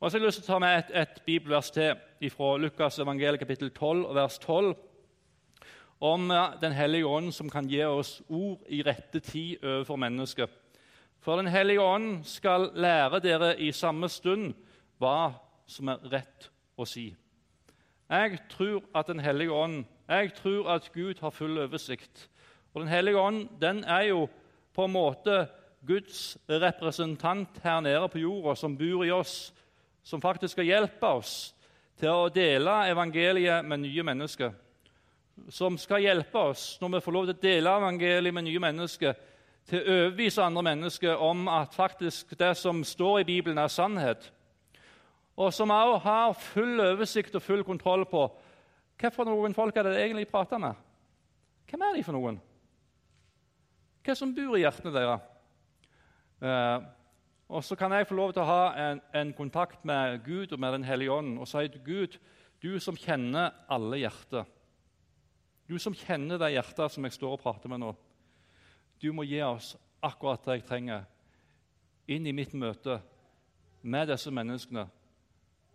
og 0.00 0.10
så 0.10 0.16
har 0.16 0.20
jeg 0.20 0.26
lyst 0.26 0.42
til 0.42 0.48
å 0.48 0.52
ta 0.52 0.58
med 0.62 0.78
et, 0.78 0.94
et 0.98 1.22
bibelvers 1.26 1.70
til 1.74 2.30
fra 2.34 2.52
Lukas 2.58 2.98
evangeliet 2.98 3.40
kapittel 3.40 3.70
12, 3.70 4.14
vers 4.18 4.38
12, 4.42 4.74
om 6.00 6.30
Den 6.60 6.72
hellige 6.72 7.06
ånd 7.06 7.32
som 7.34 7.50
kan 7.50 7.66
gi 7.70 7.84
oss 7.86 8.18
ord 8.28 8.66
i 8.66 8.82
rette 8.86 9.20
tid 9.20 9.62
overfor 9.62 9.96
mennesket. 9.98 10.57
For 11.20 11.36
Den 11.36 11.46
hellige 11.46 11.82
ånd 11.82 12.24
skal 12.24 12.70
lære 12.74 13.20
dere 13.20 13.52
i 13.60 13.72
samme 13.72 14.08
stund 14.08 14.54
hva 14.98 15.32
som 15.66 15.90
er 15.92 16.04
rett 16.12 16.50
å 16.78 16.86
si. 16.86 17.10
Jeg 18.08 18.38
tror 18.50 18.82
at 18.94 19.06
Den 19.06 19.20
hellige 19.20 19.52
ånd, 19.52 19.84
jeg 20.08 20.32
tror 20.34 20.70
at 20.72 20.90
Gud 20.94 21.20
har 21.20 21.30
full 21.30 21.58
oversikt. 21.58 22.28
Og 22.74 22.82
Den 22.82 22.88
hellige 22.92 23.20
ånd 23.20 23.48
den 23.60 23.84
er 23.84 24.08
jo 24.08 24.28
på 24.74 24.84
en 24.84 24.94
måte 24.94 25.46
Guds 25.86 26.38
representant 26.48 27.58
her 27.62 27.80
nede 27.80 28.08
på 28.08 28.18
jorda, 28.18 28.54
som 28.54 28.76
bor 28.78 29.04
i 29.04 29.10
oss, 29.10 29.52
som 30.02 30.20
faktisk 30.20 30.52
skal 30.52 30.66
hjelpe 30.66 31.06
oss 31.06 31.54
til 31.98 32.10
å 32.10 32.30
dele 32.32 32.74
evangeliet 32.90 33.66
med 33.66 33.82
nye 33.82 34.04
mennesker. 34.06 34.52
Som 35.50 35.78
skal 35.78 36.02
hjelpe 36.02 36.38
oss 36.50 36.78
når 36.80 36.96
vi 36.96 37.02
får 37.04 37.14
lov 37.14 37.26
til 37.26 37.36
å 37.36 37.42
dele 37.42 37.74
evangeliet 37.80 38.34
med 38.34 38.46
nye 38.46 38.62
mennesker, 38.62 39.14
til 39.68 39.82
å 39.82 39.94
overbevise 39.94 40.42
andre 40.44 40.64
mennesker 40.70 41.20
om 41.20 41.48
at 41.52 41.76
faktisk 41.76 42.32
det 42.40 42.54
som 42.56 42.80
står 42.84 43.20
i 43.20 43.28
Bibelen, 43.28 43.58
er 43.60 43.68
sannhet. 43.72 44.30
Og 45.36 45.52
som 45.54 45.70
også 45.70 45.98
har 46.02 46.36
full 46.40 46.80
oversikt 46.82 47.36
og 47.38 47.44
full 47.44 47.64
kontroll 47.64 48.06
på 48.08 48.26
hva 48.98 49.10
for 49.14 49.28
noen 49.28 49.54
folk 49.54 49.76
er 49.78 49.86
det 49.86 49.98
egentlig 50.02 50.26
prater 50.30 50.58
med. 50.58 50.74
Hvem 51.70 51.84
er 51.86 51.98
de 51.98 52.02
for 52.02 52.16
noen? 52.16 52.40
Hva 54.02 54.16
som 54.18 54.32
bor 54.34 54.56
i 54.56 54.64
hjertene 54.64 54.94
deres? 54.94 55.26
Eh, 56.42 56.88
og 57.48 57.62
så 57.64 57.76
kan 57.78 57.92
jeg 57.94 58.08
få 58.08 58.16
lov 58.18 58.32
til 58.34 58.42
å 58.42 58.48
ha 58.48 58.64
en, 58.88 59.00
en 59.14 59.30
kontakt 59.36 59.84
med 59.86 60.18
Gud 60.26 60.52
og 60.52 60.60
med 60.60 60.74
Den 60.78 60.88
hellige 60.88 61.14
ånd 61.14 61.38
og 61.38 61.48
si 61.48 61.64
til 61.70 61.84
Gud, 61.84 62.18
du 62.62 62.80
som 62.82 62.98
kjenner 62.98 63.54
alle 63.70 64.00
hjerter, 64.02 64.48
du 65.68 65.76
som 65.78 65.94
kjenner 65.94 66.40
det 66.40 66.54
hjertet 66.56 66.92
som 66.92 67.06
jeg 67.06 67.14
står 67.14 67.36
og 67.36 67.42
prater 67.44 67.70
med 67.70 67.84
nå, 67.84 67.92
du 69.00 69.12
må 69.12 69.24
gi 69.26 69.40
oss 69.42 69.76
akkurat 70.02 70.44
det 70.44 70.58
jeg 70.58 70.66
trenger 70.68 71.06
inn 72.08 72.26
i 72.26 72.34
mitt 72.34 72.54
møte 72.54 72.98
med 73.82 74.08
disse 74.10 74.30
menneskene, 74.34 74.86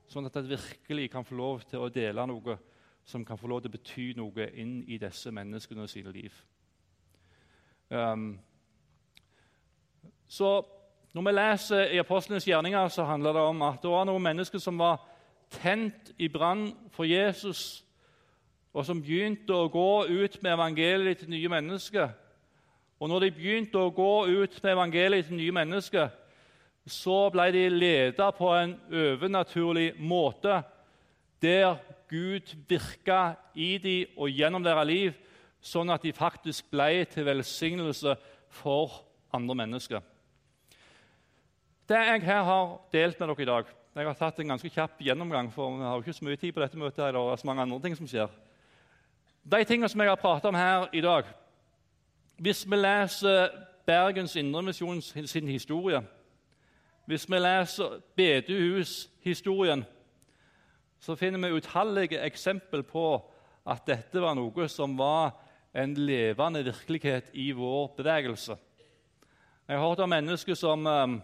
sånn 0.10 0.28
at 0.28 0.38
jeg 0.38 0.52
virkelig 0.52 1.10
kan 1.14 1.26
få 1.26 1.38
lov 1.40 1.64
til 1.68 1.84
å 1.84 1.92
dele 1.94 2.26
noe 2.28 2.58
som 3.06 3.26
kan 3.26 3.38
få 3.40 3.50
lov 3.52 3.64
til 3.64 3.72
å 3.72 3.76
bety 3.76 4.08
noe 4.18 4.48
inn 4.60 4.82
i 4.88 4.98
disse 5.02 5.32
menneskene 5.32 5.88
sine 5.92 6.12
liv. 6.16 6.36
Um, 7.90 8.40
så 10.28 10.64
når 11.14 11.26
vi 11.28 11.34
leser 11.36 11.92
i 11.94 12.00
Apostlenes 12.02 12.48
gjerninger, 12.48 12.88
så 12.88 13.04
handler 13.06 13.34
det 13.34 13.42
om 13.42 13.62
at 13.68 13.82
det 13.84 13.92
var 13.92 14.08
noen 14.10 14.24
mennesker 14.24 14.60
som 14.60 14.80
var 14.80 15.04
tent 15.54 16.14
i 16.18 16.30
brann 16.32 16.72
for 16.92 17.06
Jesus, 17.06 17.84
og 18.74 18.86
som 18.88 19.02
begynte 19.04 19.54
å 19.54 19.70
gå 19.70 20.06
ut 20.10 20.40
med 20.42 20.56
evangeliet 20.56 21.22
til 21.22 21.30
nye 21.30 21.52
mennesker. 21.54 22.16
Og 23.04 23.10
når 23.12 23.26
de 23.26 23.34
begynte 23.36 23.82
å 23.84 23.92
gå 23.92 24.12
ut 24.32 24.54
med 24.64 24.70
evangeliet 24.72 25.26
til 25.28 25.36
nye 25.36 25.52
mennesker, 25.52 26.06
så 26.88 27.18
ble 27.34 27.50
de 27.52 27.64
ledet 27.68 28.38
på 28.38 28.48
en 28.56 28.78
overnaturlig 28.96 29.90
måte, 30.00 30.62
der 31.44 31.82
Gud 32.08 32.54
virka 32.70 33.34
i 33.60 33.76
dem 33.84 34.16
og 34.16 34.32
gjennom 34.32 34.64
deres 34.64 34.88
liv, 34.88 35.20
sånn 35.60 35.92
at 35.92 36.08
de 36.08 36.16
faktisk 36.16 36.72
ble 36.72 37.04
til 37.12 37.28
velsignelse 37.28 38.16
for 38.62 39.02
andre 39.36 39.60
mennesker. 39.66 40.00
Det 41.92 42.00
jeg 42.08 42.24
her 42.24 42.48
har 42.48 42.74
delt 42.96 43.20
med 43.20 43.34
dere 43.34 43.44
i 43.44 43.52
dag 43.52 43.80
Jeg 43.94 44.08
har 44.08 44.16
tatt 44.18 44.40
en 44.40 44.56
ganske 44.56 44.70
kjapp 44.74 45.02
gjennomgang, 45.04 45.52
for 45.52 45.76
vi 45.76 45.84
har 45.84 46.00
ikke 46.00 46.16
så 46.16 46.26
mye 46.26 46.40
tid 46.40 46.56
på 46.56 46.64
dette 46.64 46.80
møtet. 46.80 47.04
det 47.14 47.20
er 47.20 47.36
så 47.36 47.48
mange 47.48 47.62
andre 47.62 47.84
ting 47.84 48.00
som 48.00 48.08
skjer. 48.08 48.32
De 49.44 49.66
tingene 49.68 49.90
som 49.92 50.00
jeg 50.02 50.10
har 50.10 50.16
pratet 50.16 50.48
om 50.50 50.56
her 50.56 50.88
i 50.94 51.02
dag 51.02 51.28
Hvis 52.44 52.66
vi 52.72 52.76
leser 52.76 53.50
Bergens 53.86 54.36
Indremisjon 54.36 55.02
sin 55.02 55.48
historie, 55.48 56.02
hvis 57.06 57.30
vi 57.32 57.40
leser 57.40 58.02
bedehushistorien, 58.16 59.86
så 61.00 61.16
finner 61.16 61.40
vi 61.40 61.54
utallige 61.56 62.20
eksempel 62.20 62.84
på 62.84 63.06
at 63.64 63.88
dette 63.88 64.20
var 64.20 64.36
noe 64.36 64.68
som 64.68 64.98
var 65.00 65.32
en 65.72 65.96
levende 65.96 66.66
virkelighet 66.68 67.32
i 67.34 67.52
vår 67.56 67.88
bevegelse. 68.02 68.60
Jeg 69.68 69.80
har 69.80 69.88
hørt 69.88 70.04
om 70.04 70.10
mennesker 70.10 70.60
som 70.60 70.88
eh, 70.88 71.16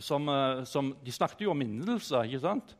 som, 0.00 0.28
eh, 0.28 0.64
som, 0.64 0.96
De 1.04 1.12
snakket 1.12 1.44
jo 1.44 1.50
om 1.50 1.56
minnelser. 1.56 2.22
ikke 2.22 2.40
sant? 2.40 2.76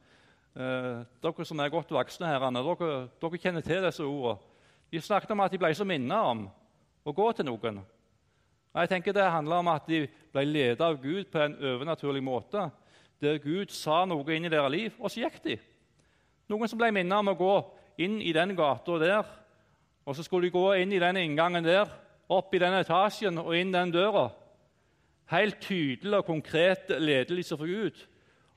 Eh, 0.56 1.04
dere 1.22 1.44
som 1.44 1.58
er 1.60 1.68
godt 1.68 1.90
voksne, 1.90 2.26
her, 2.26 2.50
dere, 2.50 3.08
dere 3.20 3.38
kjenner 3.38 3.60
til 3.60 3.84
disse 3.84 4.02
ordene. 4.02 4.40
De 4.92 5.00
snakket 5.00 5.30
om 5.30 5.40
at 5.40 5.52
de 5.52 5.58
ble 5.58 5.74
så 5.74 5.84
minnet 5.84 6.18
om 6.18 6.48
å 7.04 7.12
gå 7.12 7.26
til 7.36 7.46
noen. 7.48 7.82
Og 8.74 8.80
jeg 8.82 8.90
tenker 8.90 9.12
Det 9.12 9.30
handler 9.30 9.62
om 9.62 9.70
at 9.70 9.86
de 9.86 10.06
ble 10.32 10.44
ledet 10.44 10.80
av 10.82 10.98
Gud 11.02 11.28
på 11.30 11.38
en 11.38 11.54
overnaturlig 11.54 12.22
måte. 12.24 12.70
Der 13.22 13.38
Gud 13.38 13.70
sa 13.70 14.04
noe 14.04 14.34
inn 14.34 14.48
i 14.48 14.52
deres 14.52 14.72
liv, 14.72 14.96
og 14.98 15.10
så 15.10 15.22
gikk 15.22 15.38
de. 15.44 15.58
Noen 16.50 16.68
som 16.68 16.80
ble 16.80 16.90
minnet 16.92 17.18
om 17.18 17.30
å 17.32 17.38
gå 17.38 17.54
inn 18.02 18.18
i 18.20 18.32
den 18.34 18.56
gata 18.56 18.98
der. 18.98 19.28
Og 20.04 20.16
så 20.16 20.24
skulle 20.26 20.48
de 20.48 20.56
gå 20.56 20.64
inn 20.82 20.92
i 20.92 21.00
den 21.00 21.20
inngangen 21.22 21.64
der, 21.64 21.88
opp 22.28 22.52
i 22.54 22.60
den 22.60 22.74
etasjen 22.80 23.38
og 23.40 23.54
inn 23.56 23.72
den 23.72 23.92
døra. 23.94 24.26
Helt 25.32 25.62
tydelig 25.64 26.18
og 26.18 26.26
konkret 26.26 26.90
ledelse 27.00 27.56
for 27.56 27.70
Gud. 27.70 27.96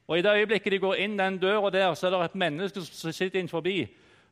Og 0.07 0.17
I 0.17 0.23
det 0.23 0.33
øyeblikket 0.39 0.71
de 0.71 0.79
går 0.79 0.99
inn 1.03 1.15
den 1.19 1.37
døra 1.39 1.69
der, 1.71 1.93
så 1.93 2.07
er 2.07 2.15
det 2.15 2.25
et 2.25 2.41
menneske 2.41 2.81
som 2.83 3.13
sitter 3.13 3.39
inn 3.39 3.51
forbi, 3.51 3.85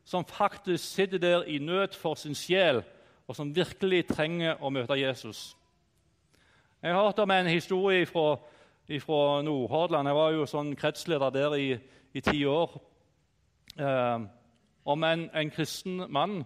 som 0.07 0.25
faktisk 0.25 0.83
sitter 0.83 1.19
der 1.19 1.47
i 1.47 1.59
nød 1.59 1.95
for 1.99 2.15
sin 2.19 2.35
sjel, 2.35 2.81
og 3.27 3.35
som 3.35 3.55
virkelig 3.55 4.05
trenger 4.07 4.61
å 4.61 4.69
møte 4.69 4.97
Jesus. 4.99 5.55
Jeg 6.81 6.93
har 6.93 7.05
hørt 7.07 7.19
om 7.19 7.31
en 7.31 7.47
historie 7.47 8.05
fra, 8.05 8.35
Nordhordland. 9.41 10.07
Jeg 10.07 10.15
var 10.15 10.33
jo 10.35 10.45
sånn 10.45 10.75
kretsleder 10.77 11.31
der 11.33 11.55
i, 11.57 11.71
i 12.13 12.21
ti 12.21 12.43
år. 12.45 12.75
Eh, 13.81 14.27
om 14.85 15.03
en, 15.07 15.23
en, 15.33 15.49
kristen 15.49 16.03
mann 16.13 16.43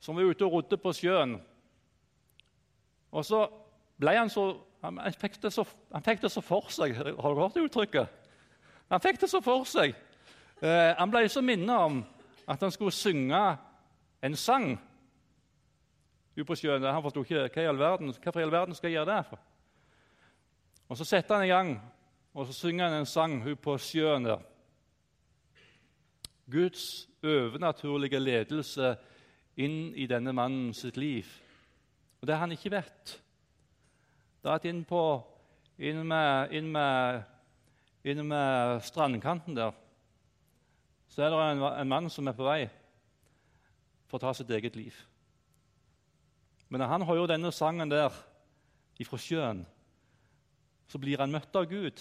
som 0.00 0.18
var 0.18 0.28
ute 0.28 0.44
og 0.44 0.58
rodde 0.58 0.76
på 0.76 0.92
sjøen. 0.92 1.38
Og 3.12 3.24
så 3.24 3.46
ble 3.96 4.18
han 4.18 4.30
så 4.30 4.50
han, 4.82 4.98
han, 4.98 5.16
fikk 5.16 5.38
så, 5.48 5.64
han, 5.92 6.04
fikk 6.04 6.20
det 6.26 6.32
så, 6.34 6.42
for 6.44 6.68
seg. 6.74 6.96
Har 6.98 7.08
dere 7.08 7.40
hørt 7.40 7.56
det 7.56 7.64
uttrykket? 7.70 8.20
Han 8.92 9.00
fikk 9.00 9.22
det 9.22 9.30
så 9.30 9.40
for 9.40 9.64
seg. 9.64 9.94
Eh, 10.60 10.92
han 10.98 11.10
ble 11.10 11.24
så 11.32 11.40
minnet 11.40 11.72
om 11.72 12.02
at 12.50 12.60
han 12.60 12.74
skulle 12.74 12.92
synge 12.92 13.42
en 14.22 14.36
sang 14.36 14.74
sjøen. 16.36 16.84
Han 16.84 17.02
forsto 17.02 17.22
ikke 17.22 17.48
hva 17.48 17.62
i 17.62 17.68
all 17.68 17.78
verden, 17.78 18.12
hvorfor 18.12 18.40
i 18.40 18.42
all 18.42 18.52
verden 18.52 18.74
skal 18.74 18.90
jeg 18.90 19.00
gjøre 19.00 19.16
det. 19.16 19.26
for? 19.26 19.38
Og 20.88 20.96
Så 20.96 21.04
setter 21.04 21.34
han 21.34 21.44
i 21.44 21.52
gang 21.52 21.92
og 22.34 22.46
så 22.46 22.52
synger 22.52 22.88
han 22.88 23.02
en 23.02 23.06
sang 23.06 23.42
hun 23.44 23.56
på 23.56 23.76
sjøen 23.78 24.24
der. 24.24 24.40
Guds 26.50 27.08
overnaturlige 27.22 28.20
ledelse 28.20 28.94
inn 29.60 29.92
i 29.94 30.08
denne 30.08 30.32
mannen 30.32 30.72
sitt 30.74 30.96
liv. 30.96 31.28
Og 32.20 32.28
det 32.28 32.38
han 32.40 32.52
ikke 32.52 32.72
vet, 32.72 33.18
det 34.42 34.50
er 34.50 34.56
at 34.56 34.66
inn, 34.66 34.82
på, 34.88 35.02
inn, 35.78 36.00
med, 36.08 36.54
inn, 36.56 36.72
med, 36.72 37.22
inn 38.04 38.24
med 38.26 38.80
strandkanten 38.82 39.56
der 39.56 39.76
så 41.12 41.26
er 41.26 41.28
det 41.28 41.40
en, 41.44 41.62
en 41.62 41.88
mann 41.88 42.08
som 42.08 42.28
er 42.30 42.36
på 42.36 42.46
vei 42.46 42.62
for 44.08 44.16
å 44.16 44.22
ta 44.22 44.30
sitt 44.32 44.50
eget 44.56 44.78
liv. 44.80 44.96
Men 46.72 46.80
han 46.88 47.02
hører 47.04 47.28
denne 47.28 47.50
sangen 47.52 47.90
der 47.92 48.14
ifra 49.00 49.18
sjøen, 49.20 49.66
så 50.88 51.00
blir 51.00 51.20
han 51.20 51.32
møtt 51.32 51.52
av 51.56 51.66
Gud, 51.68 52.00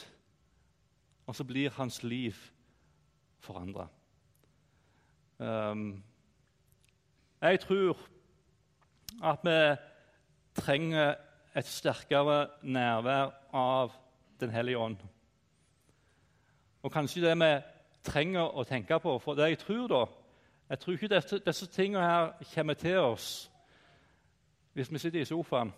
og 1.28 1.36
så 1.36 1.44
blir 1.44 1.74
hans 1.76 1.98
liv 2.08 2.40
forandra. 3.44 3.90
Um, 5.44 6.00
jeg 7.42 7.60
tror 7.66 8.00
at 9.28 9.44
vi 9.44 9.60
trenger 10.56 11.18
et 11.58 11.68
sterkere 11.68 12.48
nærvær 12.64 13.36
av 13.52 13.98
Den 14.40 14.50
hellige 14.50 14.78
ånd. 14.78 14.98
Og 16.82 16.92
kanskje 16.92 17.28
det 17.28 17.36
vi 17.38 17.54
trenger 18.08 18.56
å 18.58 18.64
tenke 18.66 18.98
på. 19.00 19.20
For 19.22 19.38
det 19.38 19.52
jeg 19.52 19.60
tror 19.62 19.88
da, 19.92 20.06
jeg 20.70 20.80
tror 20.80 20.96
ikke 20.96 21.12
disse, 21.12 21.40
disse 21.46 21.68
tingene 21.70 22.08
her 22.08 22.32
kommer 22.56 22.74
til 22.74 22.98
oss 23.04 23.51
hvis 24.74 24.92
vi 24.92 24.98
sitter 24.98 25.22
i 25.22 25.26
sofaen. 25.26 25.74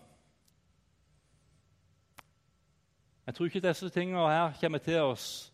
Jeg 3.26 3.34
tror 3.34 3.46
ikke 3.46 3.68
disse 3.68 3.88
tingene 3.88 4.28
her 4.28 4.52
kommer 4.60 4.78
til 4.78 5.00
oss 5.00 5.50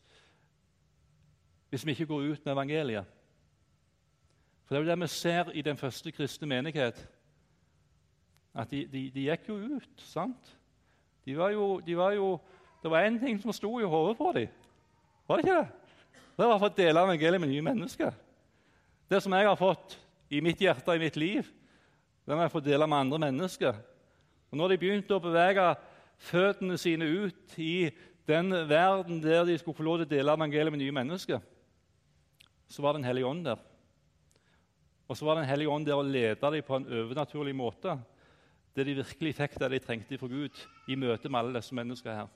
hvis 1.71 1.87
vi 1.87 1.91
ikke 1.91 2.07
går 2.07 2.33
ut 2.33 2.45
med 2.45 2.53
evangeliet. 2.53 3.05
For 4.65 4.75
Det 4.75 4.81
er 4.81 4.85
jo 4.85 4.91
det 4.91 5.01
vi 5.01 5.07
ser 5.07 5.51
i 5.51 5.63
den 5.63 5.77
første 5.77 6.13
kristne 6.13 6.47
menighet. 6.47 7.09
At 8.55 8.71
de, 8.71 8.87
de, 8.87 9.11
de 9.11 9.29
gikk 9.31 9.49
jo 9.49 9.55
ut. 9.55 10.03
sant? 10.03 10.57
De 11.25 11.39
var 11.39 11.51
jo, 11.51 11.81
de 11.81 11.97
var 11.97 12.11
jo, 12.13 12.41
det 12.83 12.91
var 12.91 13.07
én 13.07 13.19
ting 13.19 13.39
som 13.43 13.53
sto 13.53 13.79
i 13.79 13.87
hodet 13.87 14.17
på 14.19 14.33
dem. 14.35 14.49
Var 15.29 15.37
det 15.37 15.45
ikke 15.45 15.59
det? 15.59 15.69
Det 16.37 16.49
var 16.49 16.59
for 16.59 16.71
å 16.71 16.75
dele 16.77 17.03
evangeliet 17.05 17.41
med 17.41 17.53
nye 17.53 17.63
mennesker. 17.63 18.15
Det 19.11 19.23
som 19.23 19.33
jeg 19.33 19.47
har 19.47 19.59
fått 19.59 19.99
i 20.31 20.41
mitt 20.41 20.59
hjerte 20.59 20.91
og 20.91 20.97
i 20.97 21.05
mitt 21.05 21.17
liv, 21.17 21.47
det 22.31 22.37
må 22.39 22.45
jeg 22.45 22.53
få 22.53 22.61
dele 22.63 22.87
med 22.87 22.97
andre 22.97 23.19
mennesker. 23.19 23.79
Og 24.51 24.59
når 24.59 24.71
de 24.71 24.79
begynte 24.79 25.17
å 25.17 25.23
bevege 25.23 25.65
føttene 26.31 26.77
sine 26.79 27.09
ut 27.11 27.57
i 27.59 27.91
den 28.31 28.55
verden 28.71 29.19
der 29.23 29.43
de 29.49 29.57
skulle 29.59 29.75
få 29.75 29.83
lov 29.83 29.99
til 29.99 30.07
å 30.07 30.11
dele 30.13 30.37
evangeliet 30.39 30.71
med 30.71 30.79
nye 30.85 30.95
mennesker, 30.95 31.41
så 32.71 32.83
var 32.83 32.95
Den 32.95 33.05
hellige 33.05 33.27
ånd 33.27 33.45
der. 33.45 33.59
Og 35.09 35.17
så 35.19 35.27
var 35.27 35.41
Den 35.41 35.49
hellige 35.51 35.69
ånd 35.75 35.87
der 35.87 35.99
og 35.99 36.07
lede 36.07 36.53
dem 36.55 36.63
på 36.63 36.77
en 36.77 36.87
overnaturlig 36.87 37.57
måte. 37.57 37.99
Det 38.77 38.87
de 38.87 38.95
virkelig 38.95 39.35
fikk 39.35 39.59
det 39.59 39.71
de 39.73 39.79
trengte 39.83 40.19
fra 40.19 40.31
Gud 40.31 40.55
i 40.87 40.95
møte 40.95 41.29
med 41.29 41.41
alle 41.41 41.59
disse 41.59 41.75
menneskene 41.75 42.15
her. 42.15 42.31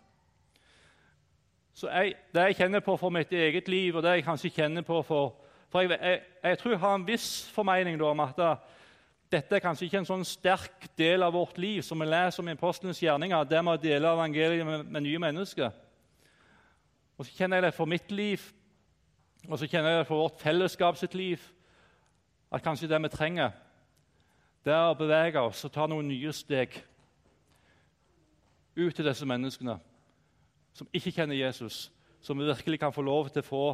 Så 1.75 1.87
jeg, 1.87 2.15
Det 2.35 2.49
jeg 2.49 2.57
kjenner 2.57 2.81
på 2.81 2.97
for 2.97 3.15
mitt 3.15 3.31
eget 3.33 3.69
liv, 3.69 3.95
og 3.95 4.03
det 4.03 4.19
jeg 4.19 4.27
kanskje 4.27 4.51
kjenner 4.51 4.83
på 4.83 5.03
for 5.03 5.37
for 5.75 5.83
jeg, 5.83 5.91
jeg, 5.91 6.21
jeg 6.43 6.59
tror 6.59 6.71
jeg 6.71 6.81
har 6.81 6.95
en 6.95 7.07
viss 7.07 7.51
formening 7.51 8.03
om 8.03 8.21
at 8.21 8.37
dette 9.35 9.57
er 9.57 9.63
kanskje 9.63 9.89
ikke 9.89 10.01
en 10.03 10.09
sånn 10.09 10.27
sterk 10.27 10.87
del 10.99 11.25
av 11.27 11.35
vårt 11.35 11.59
liv 11.59 11.83
som 11.83 11.99
vi 12.01 12.07
leser 12.07 12.43
om 12.43 12.51
i 12.51 12.55
apostelens 12.55 13.01
gjerninger, 13.03 13.47
det 13.51 13.63
med 13.65 13.79
å 13.79 13.83
dele 13.83 14.13
evangeliet 14.15 14.67
med, 14.67 14.85
med, 14.87 15.05
nye 15.07 15.23
mennesker. 15.27 15.73
Og 17.19 17.27
så 17.27 17.35
kjenner 17.35 17.59
jeg 17.59 17.67
det 17.67 17.77
for 17.77 17.91
mitt 17.91 18.15
liv, 18.15 18.43
og 19.49 19.59
så 19.59 19.69
kjenner 19.69 19.91
jeg 19.91 20.03
det 20.03 20.09
for 20.09 20.23
vårt 20.23 20.43
fellesskap 20.43 20.99
sitt 21.01 21.17
liv, 21.19 21.43
at 22.55 22.63
kanskje 22.63 22.89
det 22.91 23.01
vi 23.03 23.11
trenger, 23.11 23.55
det 24.65 24.73
er 24.73 24.91
å 24.93 24.99
bevege 24.99 25.43
oss 25.45 25.65
og 25.67 25.73
ta 25.75 25.87
noen 25.91 26.07
nye 26.09 26.33
steg 26.33 26.79
ut 28.79 28.95
til 28.95 29.05
disse 29.05 29.27
menneskene 29.29 29.77
som 30.75 30.89
ikke 30.91 31.13
kjenner 31.15 31.39
Jesus, 31.39 31.89
som 32.25 32.39
vi 32.39 32.47
virkelig 32.49 32.81
kan 32.83 32.95
få 32.95 33.05
lov 33.07 33.29
til 33.31 33.45
å 33.45 33.47
få 33.47 33.67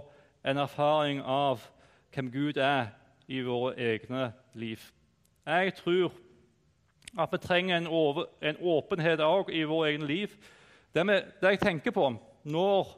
en 0.51 0.61
erfaring 0.61 1.21
av 1.23 1.63
hvem 2.13 2.33
Gud 2.33 2.59
er 2.61 2.91
i 3.31 3.41
våre 3.47 3.77
egne 3.79 4.33
liv. 4.59 4.83
Jeg 5.47 5.75
tror 5.75 6.13
at 7.19 7.33
vi 7.33 7.39
trenger 7.39 7.77
en, 7.77 7.87
over, 7.87 8.25
en 8.43 8.57
åpenhet 8.61 9.21
òg 9.21 9.51
i 9.51 9.63
vår 9.67 9.87
egen 9.87 10.07
liv. 10.07 10.35
Det, 10.95 11.07
med, 11.07 11.23
det, 11.41 11.49
jeg 11.49 11.61
tenker 11.61 11.91
på 11.91 12.07
når 12.43 12.93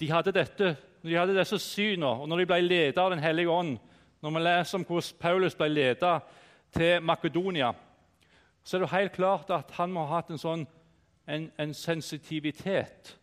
de 0.00 0.10
hadde, 0.10 0.32
dette, 0.32 0.76
når 1.02 1.10
de 1.10 1.18
hadde 1.18 1.38
disse 1.38 1.58
synene, 1.58 2.06
og 2.06 2.28
når 2.28 2.42
de 2.42 2.46
ble 2.46 2.60
ledet 2.60 2.98
av 2.98 3.10
Den 3.10 3.22
hellige 3.22 3.50
ånd 3.50 3.78
Når 4.22 4.30
vi 4.30 4.40
leser 4.40 4.78
om 4.78 4.84
hvordan 4.84 5.18
Paulus 5.20 5.54
ble 5.54 5.68
ledet 5.68 6.20
til 6.72 7.02
Makedonia, 7.02 7.72
så 8.64 8.76
er 8.76 8.80
det 8.80 8.90
helt 8.90 9.12
klart 9.12 9.50
at 9.50 9.70
han 9.76 9.92
må 9.92 10.06
ha 10.06 10.16
hatt 10.16 10.30
en 10.32 10.40
sånn 10.40 10.64
en, 11.28 11.50
en 11.60 11.74
sensitivitet 11.74 13.18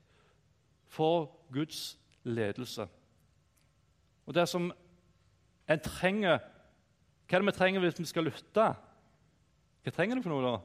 for 0.87 1.31
Guds 1.53 1.97
ledelse. 2.23 2.85
Og 4.25 4.35
det 4.35 4.45
som 4.49 4.71
en 5.67 5.79
trenger 5.79 6.39
Hva 7.31 7.37
er 7.37 7.45
det 7.45 7.47
vi 7.47 7.51
trenger 7.55 7.79
hvis 7.79 7.95
vi 7.95 8.09
skal 8.09 8.25
lytte? 8.27 8.63
Hva 9.85 9.91
trenger 9.95 10.19
du 10.19 10.25
for 10.25 10.33
noe, 10.33 10.43
da? 10.43 10.57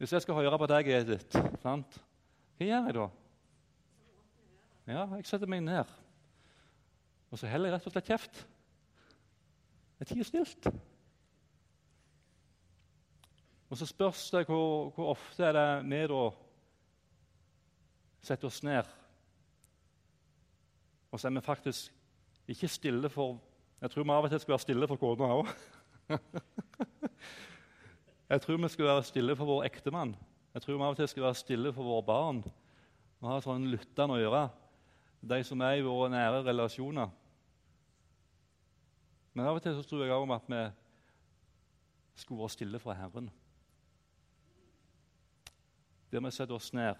Hvis 0.00 0.16
jeg 0.16 0.24
skal 0.24 0.34
høre 0.40 0.58
på 0.58 0.66
deg, 0.72 0.90
Edith, 0.90 1.38
sant? 1.62 2.00
hva 2.58 2.66
gjør 2.66 2.88
jeg 2.88 2.96
da? 2.96 3.04
Ja, 4.90 5.04
jeg 5.14 5.28
setter 5.30 5.52
meg 5.54 5.62
ned. 5.62 5.94
Og 7.30 7.38
så 7.38 7.46
heller 7.46 7.70
jeg 7.70 7.76
rett 7.76 7.86
og 7.86 7.94
slett 7.94 8.10
kjeft. 8.10 8.42
Jeg 10.02 10.10
tier 10.10 10.32
stilt. 10.32 10.68
Og 13.70 13.78
så 13.78 13.86
spørs 13.86 14.26
det 14.34 14.48
hvor, 14.50 14.90
hvor 14.98 15.14
ofte 15.14 15.46
er 15.46 15.54
det 15.54 15.66
vi 15.86 16.04
da 16.10 16.22
setter 18.26 18.50
oss 18.50 18.64
ned. 18.66 18.94
Og 21.14 21.22
så 21.22 21.30
er 21.30 21.38
vi 21.38 21.50
faktisk 21.54 21.94
ikke 22.50 22.74
stille 22.82 23.14
for 23.14 23.38
Jeg 23.80 23.90
tror 23.92 24.04
vi 24.04 24.12
av 24.14 24.24
og 24.24 24.30
til 24.32 24.40
skal 24.40 24.52
være 24.54 24.64
stille 24.64 24.86
for 24.88 25.00
kona 25.00 25.26
òg. 25.36 25.50
Jeg 28.32 28.42
tror 28.42 28.56
vi 28.58 28.68
skal 28.72 28.88
være 28.88 29.02
stille 29.06 29.36
for 29.36 29.46
vår 29.46 29.66
ektemann. 29.68 30.14
Jeg 30.54 30.62
tror 30.62 30.76
vi 30.76 30.82
av 30.82 30.94
og 30.94 30.96
til 30.96 31.08
skal 31.08 31.26
være 31.26 31.38
stille 31.38 31.72
for 31.76 31.84
våre 31.86 32.06
barn. 32.06 32.40
Vi 33.20 33.28
har 33.28 33.44
sånn 33.44 33.68
lyttende 33.70 34.16
øre, 34.24 34.46
de 35.20 35.38
som 35.44 35.60
er 35.62 35.78
i 35.78 35.84
våre 35.84 36.08
nære 36.10 36.40
relasjoner. 36.48 37.12
Men 39.36 39.46
av 39.46 39.58
og 39.58 39.62
til 39.62 39.76
så 39.76 39.84
tror 39.84 40.02
jeg 40.02 40.16
òg 40.16 40.24
om 40.24 40.34
at 40.34 40.48
vi 40.48 40.62
skulle 42.16 42.40
være 42.40 42.56
stille 42.56 42.80
for 42.80 42.96
Herren. 42.96 43.28
Der 46.10 46.24
vi 46.24 46.32
setter 46.32 46.56
oss 46.56 46.72
ned 46.72 46.96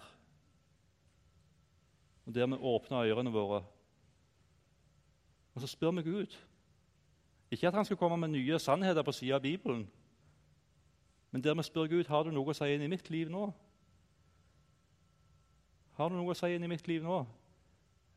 og 2.27 2.33
der 2.35 2.47
vi 2.51 2.57
åpner 2.59 3.07
ørene 3.07 3.31
våre. 3.31 3.61
Og 5.55 5.61
så 5.63 5.67
spør 5.71 5.93
vi 5.95 6.03
Gud. 6.03 6.33
Ikke 7.51 7.67
at 7.67 7.73
han 7.73 7.85
skal 7.85 7.97
komme 7.97 8.17
med 8.17 8.27
nye 8.27 8.59
sannheter 8.59 9.03
på 9.03 9.11
siden 9.11 9.35
av 9.35 9.41
Bibelen, 9.41 9.87
men 11.31 11.43
der 11.43 11.53
vi 11.53 11.63
spør 11.63 11.87
Gud 11.87 12.07
har 12.07 12.23
du 12.23 12.31
noe 12.31 12.51
å 12.51 12.55
si 12.55 12.67
inn 12.73 12.83
i 12.83 12.91
mitt 12.91 13.09
liv 13.09 13.29
nå. 13.31 13.49
Har 15.97 16.09
du 16.09 16.15
noe 16.15 16.31
å 16.31 16.37
si 16.37 16.49
inn 16.55 16.63
i 16.63 16.69
mitt 16.71 16.87
liv 16.87 17.03
nå? 17.03 17.19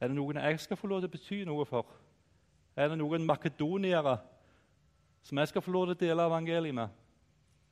Er 0.01 0.09
det 0.09 0.17
noen 0.17 0.39
jeg 0.41 0.61
skal 0.63 0.79
få 0.79 0.89
lov 0.89 1.03
til 1.03 1.11
å 1.11 1.13
bety 1.13 1.41
noe 1.49 1.67
for? 1.69 1.89
Er 2.77 2.89
det 2.89 2.99
noen 3.01 3.27
makedoniere 3.27 4.17
som 5.27 5.39
jeg 5.39 5.51
skal 5.51 5.63
få 5.63 5.75
lov 5.75 5.89
til 5.89 5.97
å 5.97 6.01
dele 6.01 6.27
evangeliet 6.31 6.77
med? 6.77 6.89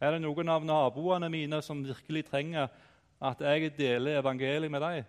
Er 0.01 0.15
det 0.15 0.23
noen 0.23 0.53
av 0.53 0.67
naboene 0.67 1.31
mine 1.33 1.63
som 1.65 1.81
virkelig 1.85 2.27
trenger 2.29 2.69
at 3.19 3.41
jeg 3.41 3.73
deler 3.79 4.21
evangeliet 4.21 4.71
med 4.71 4.85
dem? 4.85 5.07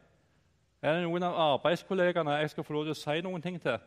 Er 0.81 0.95
det 0.95 1.03
noen 1.03 1.25
av 1.27 1.35
arbeidskollegene 1.49 2.39
jeg 2.39 2.53
skal 2.53 2.65
få 2.65 2.77
lov 2.77 2.87
til 2.87 2.95
å 2.95 3.01
si 3.01 3.21
noen 3.25 3.43
ting 3.43 3.59
til? 3.61 3.77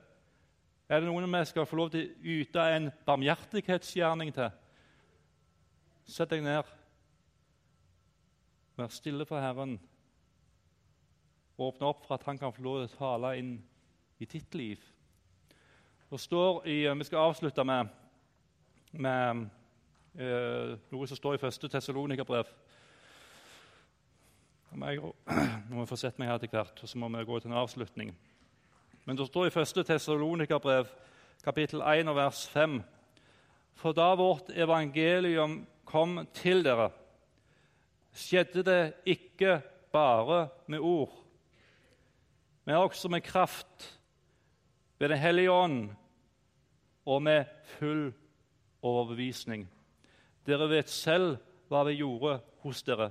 Er 0.89 1.01
det 1.01 1.09
noen 1.09 1.31
vi 1.31 1.45
skal 1.47 1.67
få 1.67 1.79
lov 1.79 1.93
til 1.93 2.09
å 2.09 2.33
yte 2.35 2.65
en 2.75 2.91
barmhjertighetsgjerning 3.07 4.33
til? 4.35 4.51
Sett 6.09 6.33
deg 6.33 6.43
ned. 6.45 6.67
Vær 8.77 8.91
stille 8.93 9.27
for 9.29 9.41
Herren. 9.41 9.77
Åpne 11.63 11.87
opp 11.87 12.07
for 12.07 12.17
at 12.17 12.27
Han 12.27 12.39
kan 12.39 12.53
få 12.53 12.65
lov 12.65 12.81
til 12.81 12.89
å 12.91 12.99
tale 12.99 13.37
inn 13.39 13.55
i 14.19 14.27
ditt 14.27 14.55
liv. 14.59 14.83
Det 16.11 16.21
står 16.21 16.67
i, 16.67 16.89
Vi 16.89 17.05
skal 17.05 17.31
avslutte 17.31 17.65
med, 17.65 17.89
med 18.93 19.47
eh, 20.19 20.75
noe 20.91 21.07
som 21.07 21.17
står 21.17 21.35
i 21.35 21.41
første 21.41 21.69
Tessalonikerbrev. 21.69 22.51
Nå 24.73 24.77
må 24.83 25.83
jeg 25.83 25.89
få 25.89 25.97
sett 25.97 26.19
meg 26.19 26.29
her 26.29 26.39
til 26.41 26.53
hvert, 26.53 26.83
og 26.83 26.89
så 26.89 26.99
må 26.99 27.09
vi 27.13 27.25
gå 27.25 27.41
til 27.41 27.53
en 27.53 27.61
avslutning. 27.61 28.13
Men 29.05 29.17
det 29.17 29.27
står 29.27 29.47
i 29.47 29.61
1. 29.61 29.87
Tessalonikerbrev, 29.87 30.87
kapittel 31.45 31.81
1 31.83 32.09
og 32.09 32.17
vers 32.17 32.45
5. 32.49 32.79
For 33.75 33.97
da 33.97 34.13
vårt 34.15 34.53
evangelium 34.55 35.63
kom 35.85 36.21
til 36.35 36.63
dere, 36.63 36.91
skjedde 38.15 38.63
det 38.63 38.83
ikke 39.09 39.59
bare 39.93 40.47
med 40.71 40.79
ord, 40.79 41.13
men 42.65 42.77
også 42.77 43.09
med 43.09 43.25
kraft, 43.27 43.99
ved 44.99 45.09
Den 45.09 45.19
hellige 45.19 45.51
ånd 45.51 45.91
og 47.07 47.23
med 47.23 47.45
full 47.65 48.13
overbevisning. 48.83 49.67
Dere 50.47 50.69
vet 50.71 50.91
selv 50.91 51.41
hva 51.69 51.83
vi 51.89 51.97
gjorde 51.99 52.37
hos 52.63 52.83
dere. 52.87 53.11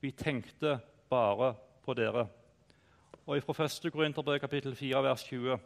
Vi 0.00 0.12
tenkte 0.14 0.78
bare 1.10 1.54
på 1.82 1.94
dere. 1.98 2.28
Og 3.26 3.42
fra 3.42 3.64
1. 3.64 3.92
Korinterbrev 3.92 4.40
kapittel 4.40 4.74
4, 4.76 5.02
vers 5.02 5.24
20. 5.24 5.58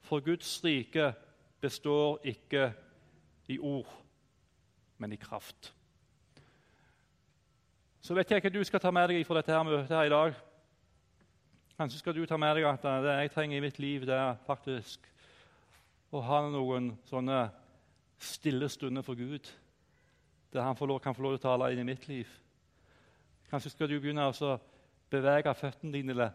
For 0.00 0.20
Guds 0.20 0.64
rike 0.64 1.12
består 1.60 2.20
ikke 2.24 2.72
i 3.48 3.58
ord, 3.58 3.92
men 4.98 5.12
i 5.12 5.16
kraft. 5.16 5.74
Så 8.00 8.14
vet 8.14 8.30
jeg 8.30 8.40
hva 8.40 8.50
du 8.54 8.64
skal 8.64 8.80
ta 8.80 8.90
med 8.90 9.12
deg 9.12 9.26
fra 9.26 9.36
dette 9.36 9.52
her 9.52 9.66
møtet 9.68 9.92
her 9.92 10.08
i 10.08 10.14
dag. 10.14 10.38
Kanskje 11.76 11.98
skal 11.98 12.16
du 12.16 12.24
ta 12.26 12.40
med 12.40 12.56
deg 12.56 12.64
at 12.64 12.88
det 13.04 13.16
jeg 13.20 13.34
trenger 13.34 13.56
i 13.56 13.64
mitt 13.66 13.78
liv, 13.78 14.06
det 14.08 14.16
er 14.16 14.40
faktisk 14.46 15.04
å 16.10 16.24
ha 16.24 16.40
noen 16.48 16.94
sånne 17.04 17.50
stille 18.16 18.68
stunder 18.72 19.04
for 19.04 19.14
Gud, 19.14 19.50
der 20.52 20.64
han 20.64 20.76
lov, 20.80 21.00
kan 21.04 21.14
få 21.14 21.22
lov 21.22 21.36
til 21.36 21.44
å 21.44 21.50
tale 21.50 21.72
inn 21.72 21.84
i 21.84 21.90
mitt 21.92 22.08
liv. 22.08 22.32
Kanskje 23.50 23.76
skal 23.76 23.92
du 23.92 24.00
begynne 24.00 24.24
å 24.24 24.56
bevege 25.12 25.52
føttene 25.54 26.00
dine 26.00 26.32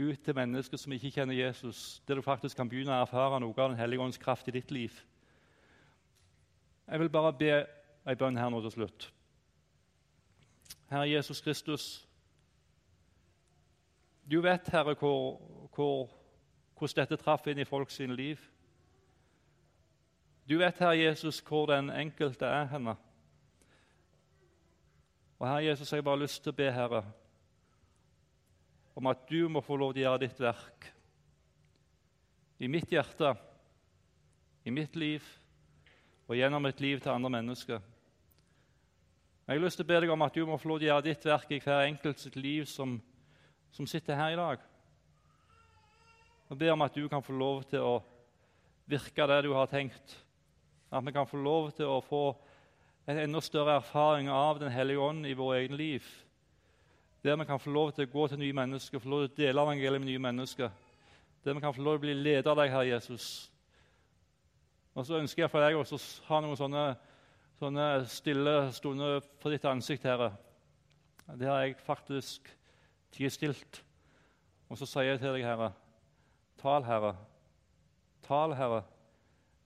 ut 0.00 0.22
til 0.24 0.36
mennesker 0.36 0.80
som 0.80 0.92
ikke 0.92 1.10
kjenner 1.14 1.34
Jesus, 1.34 2.02
der 2.08 2.18
du 2.18 2.22
faktisk 2.22 2.56
kan 2.56 2.68
begynne 2.68 2.94
å 2.96 3.04
erfare 3.04 3.40
noe 3.40 3.54
av 3.56 3.70
Den 3.70 3.78
hellige 3.78 4.02
ånds 4.02 4.18
kraft 4.18 4.48
i 4.48 4.54
ditt 4.54 4.70
liv. 4.70 4.94
Jeg 6.90 7.00
vil 7.00 7.10
bare 7.10 7.32
be 7.32 7.52
ei 8.06 8.16
bønn 8.18 8.38
her 8.38 8.50
nå 8.50 8.60
til 8.64 8.72
slutt. 8.74 9.10
Herre 10.90 11.10
Jesus 11.10 11.40
Kristus, 11.40 11.84
du 14.30 14.40
vet, 14.40 14.68
Herre, 14.68 14.94
hvor, 14.94 15.40
hvor, 15.74 16.10
hvordan 16.78 17.02
dette 17.02 17.18
traff 17.22 17.46
inn 17.46 17.58
i 17.58 17.64
folks 17.64 17.98
liv. 17.98 18.38
Du 20.48 20.58
vet, 20.58 20.78
Herre 20.78 20.98
Jesus, 20.98 21.40
hvor 21.40 21.66
den 21.66 21.90
enkelte 21.90 22.46
er 22.46 22.64
henne. 22.64 22.96
Og 25.38 25.48
Herre 25.48 25.64
Jesus, 25.64 25.92
jeg 25.92 25.98
har 25.98 26.02
bare 26.02 26.22
lyst 26.22 26.42
til 26.42 26.52
å 26.52 26.56
be, 26.56 26.72
Herre, 26.72 27.04
om 28.94 29.06
at 29.10 29.28
du 29.28 29.48
må 29.48 29.62
få 29.64 29.76
lov 29.78 29.94
til 29.94 30.02
å 30.02 30.08
gjøre 30.08 30.22
ditt 30.24 30.40
verk 30.42 30.88
i 32.60 32.68
mitt 32.68 32.90
hjerte, 32.92 33.32
i 34.68 34.72
mitt 34.74 34.96
liv 35.00 35.24
og 36.28 36.36
gjennom 36.36 36.66
et 36.68 36.80
liv 36.82 37.00
til 37.00 37.12
andre 37.14 37.30
mennesker. 37.38 37.80
Jeg 39.46 39.58
har 39.58 39.64
lyst 39.64 39.80
til 39.80 39.86
å 39.86 39.88
be 39.88 40.00
deg 40.04 40.12
om 40.12 40.22
at 40.22 40.36
du 40.36 40.44
må 40.46 40.58
få 40.60 40.68
lov 40.70 40.78
til 40.78 40.86
å 40.86 40.92
gjøre 40.92 41.06
ditt 41.08 41.24
verk 41.26 41.54
i 41.56 41.60
hver 41.64 41.86
enkelt 41.88 42.20
sitt 42.22 42.36
liv 42.36 42.68
som, 42.70 42.98
som 43.74 43.88
sitter 43.88 44.18
her 44.18 44.34
i 44.34 44.38
dag. 44.38 44.60
Og 46.50 46.58
be 46.60 46.68
om 46.70 46.84
at 46.84 46.94
du 46.94 47.08
kan 47.10 47.24
få 47.24 47.34
lov 47.34 47.64
til 47.70 47.82
å 47.82 47.96
virke 48.90 49.26
det 49.30 49.40
du 49.46 49.52
har 49.56 49.70
tenkt. 49.70 50.14
At 50.90 51.06
vi 51.06 51.14
kan 51.14 51.26
få 51.26 51.40
lov 51.40 51.70
til 51.74 51.90
å 51.90 51.98
få 52.04 52.24
en 53.10 53.18
enda 53.24 53.40
større 53.42 53.78
erfaring 53.80 54.28
av 54.30 54.60
Den 54.60 54.70
hellige 54.70 55.02
ånd 55.02 55.26
i 55.26 55.34
våre 55.34 55.62
egne 55.64 55.78
liv 55.80 56.06
der 57.22 57.36
vi 57.36 57.44
kan 57.44 57.60
få 57.60 57.70
lov 57.70 57.92
til 57.92 58.06
å 58.08 58.12
gå 58.12 58.26
til 58.28 58.40
nye 58.40 58.56
mennesker, 58.56 58.98
få 58.98 59.08
lov 59.08 59.26
til 59.26 59.32
å 59.32 59.36
dele 59.36 59.64
evangeliet 59.64 60.00
med 60.00 60.08
nye 60.08 60.22
mennesker. 60.24 60.70
Der 61.44 61.56
vi 61.56 61.60
kan 61.60 61.74
få 61.74 61.82
lov 61.82 61.98
til 61.98 62.00
å 62.00 62.06
bli 62.06 62.14
leder 62.16 62.50
av 62.50 62.60
deg, 62.60 62.72
Herre 62.72 62.88
Jesus. 62.88 63.26
Og 64.94 65.06
så 65.06 65.20
ønsker 65.20 65.44
jeg 65.44 65.52
for 65.52 65.64
deg 65.64 65.76
også 65.76 65.98
å 65.98 66.30
ha 66.30 66.40
noen 66.44 66.58
sånne, 66.58 66.84
sånne 67.60 67.86
stille 68.10 68.56
stunder 68.76 69.20
for 69.42 69.52
ditt 69.52 69.68
ansikt, 69.68 70.08
Herre. 70.08 70.32
Det 71.36 71.48
har 71.48 71.62
jeg 71.62 71.78
faktisk 71.84 72.48
tid 73.14 73.32
stilt. 73.32 73.82
Og 74.70 74.78
så 74.80 74.88
sier 74.88 75.12
jeg 75.12 75.22
til 75.22 75.36
deg, 75.36 75.46
Herre, 75.46 75.72
tal, 76.62 76.84
Herre. 76.88 77.14
Tal, 78.26 78.56
Herre. 78.56 78.84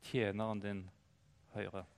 Tjeneren 0.05 0.61
din 0.61 0.87
hører. 1.55 1.94